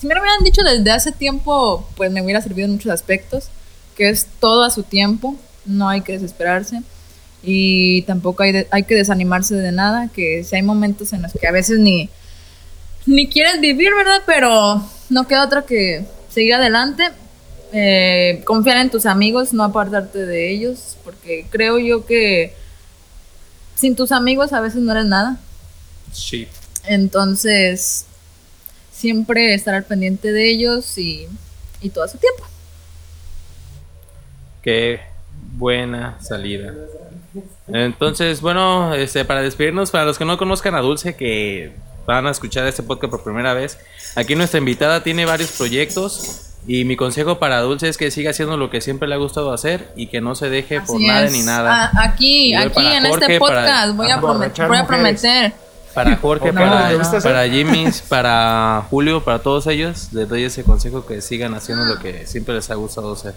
[0.00, 3.48] Si me lo hubieran dicho desde hace tiempo, pues me hubiera servido en muchos aspectos.
[3.96, 5.36] Que es todo a su tiempo.
[5.64, 6.82] No hay que desesperarse.
[7.48, 10.08] Y tampoco hay, de- hay que desanimarse de nada.
[10.14, 12.10] Que si hay momentos en los que a veces ni.
[13.06, 14.22] Ni quieres vivir, ¿verdad?
[14.26, 17.04] Pero no queda otra que seguir adelante,
[17.72, 22.52] eh, confiar en tus amigos, no apartarte de ellos, porque creo yo que
[23.76, 25.38] sin tus amigos a veces no eres nada.
[26.12, 26.48] Sí.
[26.84, 28.06] Entonces,
[28.92, 31.28] siempre estar al pendiente de ellos y,
[31.80, 32.44] y todo su tiempo.
[34.62, 35.00] Qué
[35.56, 36.74] buena salida.
[37.68, 41.72] Entonces, bueno, este, para despedirnos, para los que no conozcan a Dulce, que
[42.06, 43.78] van a escuchar este podcast por primera vez,
[44.14, 48.56] aquí nuestra invitada tiene varios proyectos y mi consejo para Dulce es que siga haciendo
[48.56, 51.24] lo que siempre le ha gustado hacer y que no se deje por Así nada
[51.24, 51.32] es.
[51.32, 51.86] ni nada.
[51.86, 54.86] A- aquí, aquí para en Jorge, este para- podcast voy, a promet- Emborrachar voy a
[54.86, 55.52] prometer.
[55.94, 61.06] Para Jorge, No, para, para Jimmy, para Julio, para todos ellos, les doy ese consejo
[61.06, 63.34] que sigan haciendo lo que siempre les ha gustado hacer.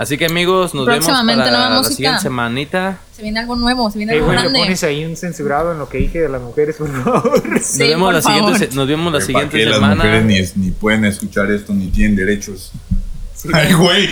[0.00, 1.94] Así que amigos, nos vemos para nueva la música.
[1.94, 2.98] siguiente semanita.
[3.14, 4.58] Se viene algo nuevo, se viene algo güey, le grande.
[4.60, 7.46] pones ahí un censurado en lo que dije de las mujeres, por favor.
[7.50, 8.68] Nos Sí, vemos por la siguiente, favor.
[8.70, 9.94] se- nos vemos la ¿Para siguiente qué las semana.
[9.96, 12.72] mujeres ni, ni pueden escuchar esto ni tienen derechos?
[13.52, 14.08] Ay, güey.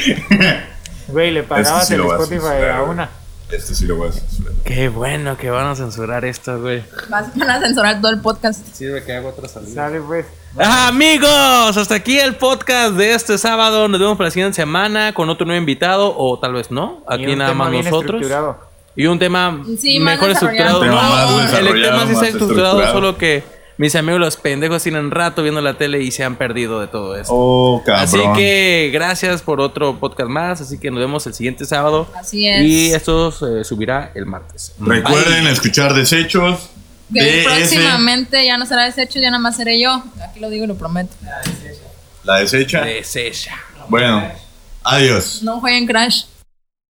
[1.09, 2.91] Güey, le Este pagabas sí el lo vas a Spotify a güey.
[2.91, 3.11] una.
[3.51, 4.53] Este sí lo voy a censurar.
[4.65, 6.83] Qué bueno que van a censurar esto, güey.
[7.09, 8.63] Vas- Van a censurar todo el podcast.
[8.75, 9.75] Sirve que hago otra salida.
[9.89, 10.27] Sale, pues.
[10.57, 13.87] Amigos, hasta aquí el podcast de este sábado.
[13.87, 17.03] Nos vemos para la siguiente semana con otro nuevo invitado o tal vez no.
[17.07, 18.25] Aquí nada más nosotros.
[18.97, 20.81] Y un tema Sí, mejor estructurado.
[20.81, 21.37] desarrollado.
[21.37, 22.93] Un tema No, más el tema sí está estructurado, estructurado.
[22.95, 23.45] solo que
[23.77, 27.15] mis amigos los pendejos tienen rato viendo la tele y se han perdido de todo
[27.15, 27.33] esto.
[27.33, 28.03] Oh, cabrón.
[28.05, 30.61] Así que gracias por otro podcast más.
[30.61, 32.09] Así que nos vemos el siguiente sábado.
[32.17, 32.63] Así es.
[32.65, 34.75] Y esto se subirá el martes.
[34.81, 35.53] Recuerden Bye.
[35.53, 36.71] escuchar Desechos.
[37.13, 40.03] Que próximamente ya no será deshecho, ya nada más seré yo.
[40.23, 41.15] Aquí lo digo y lo prometo.
[42.25, 42.83] la desecha.
[42.83, 43.57] Desecha.
[43.89, 44.31] Bueno,
[44.83, 45.43] adiós.
[45.43, 46.25] No jueguen Crash.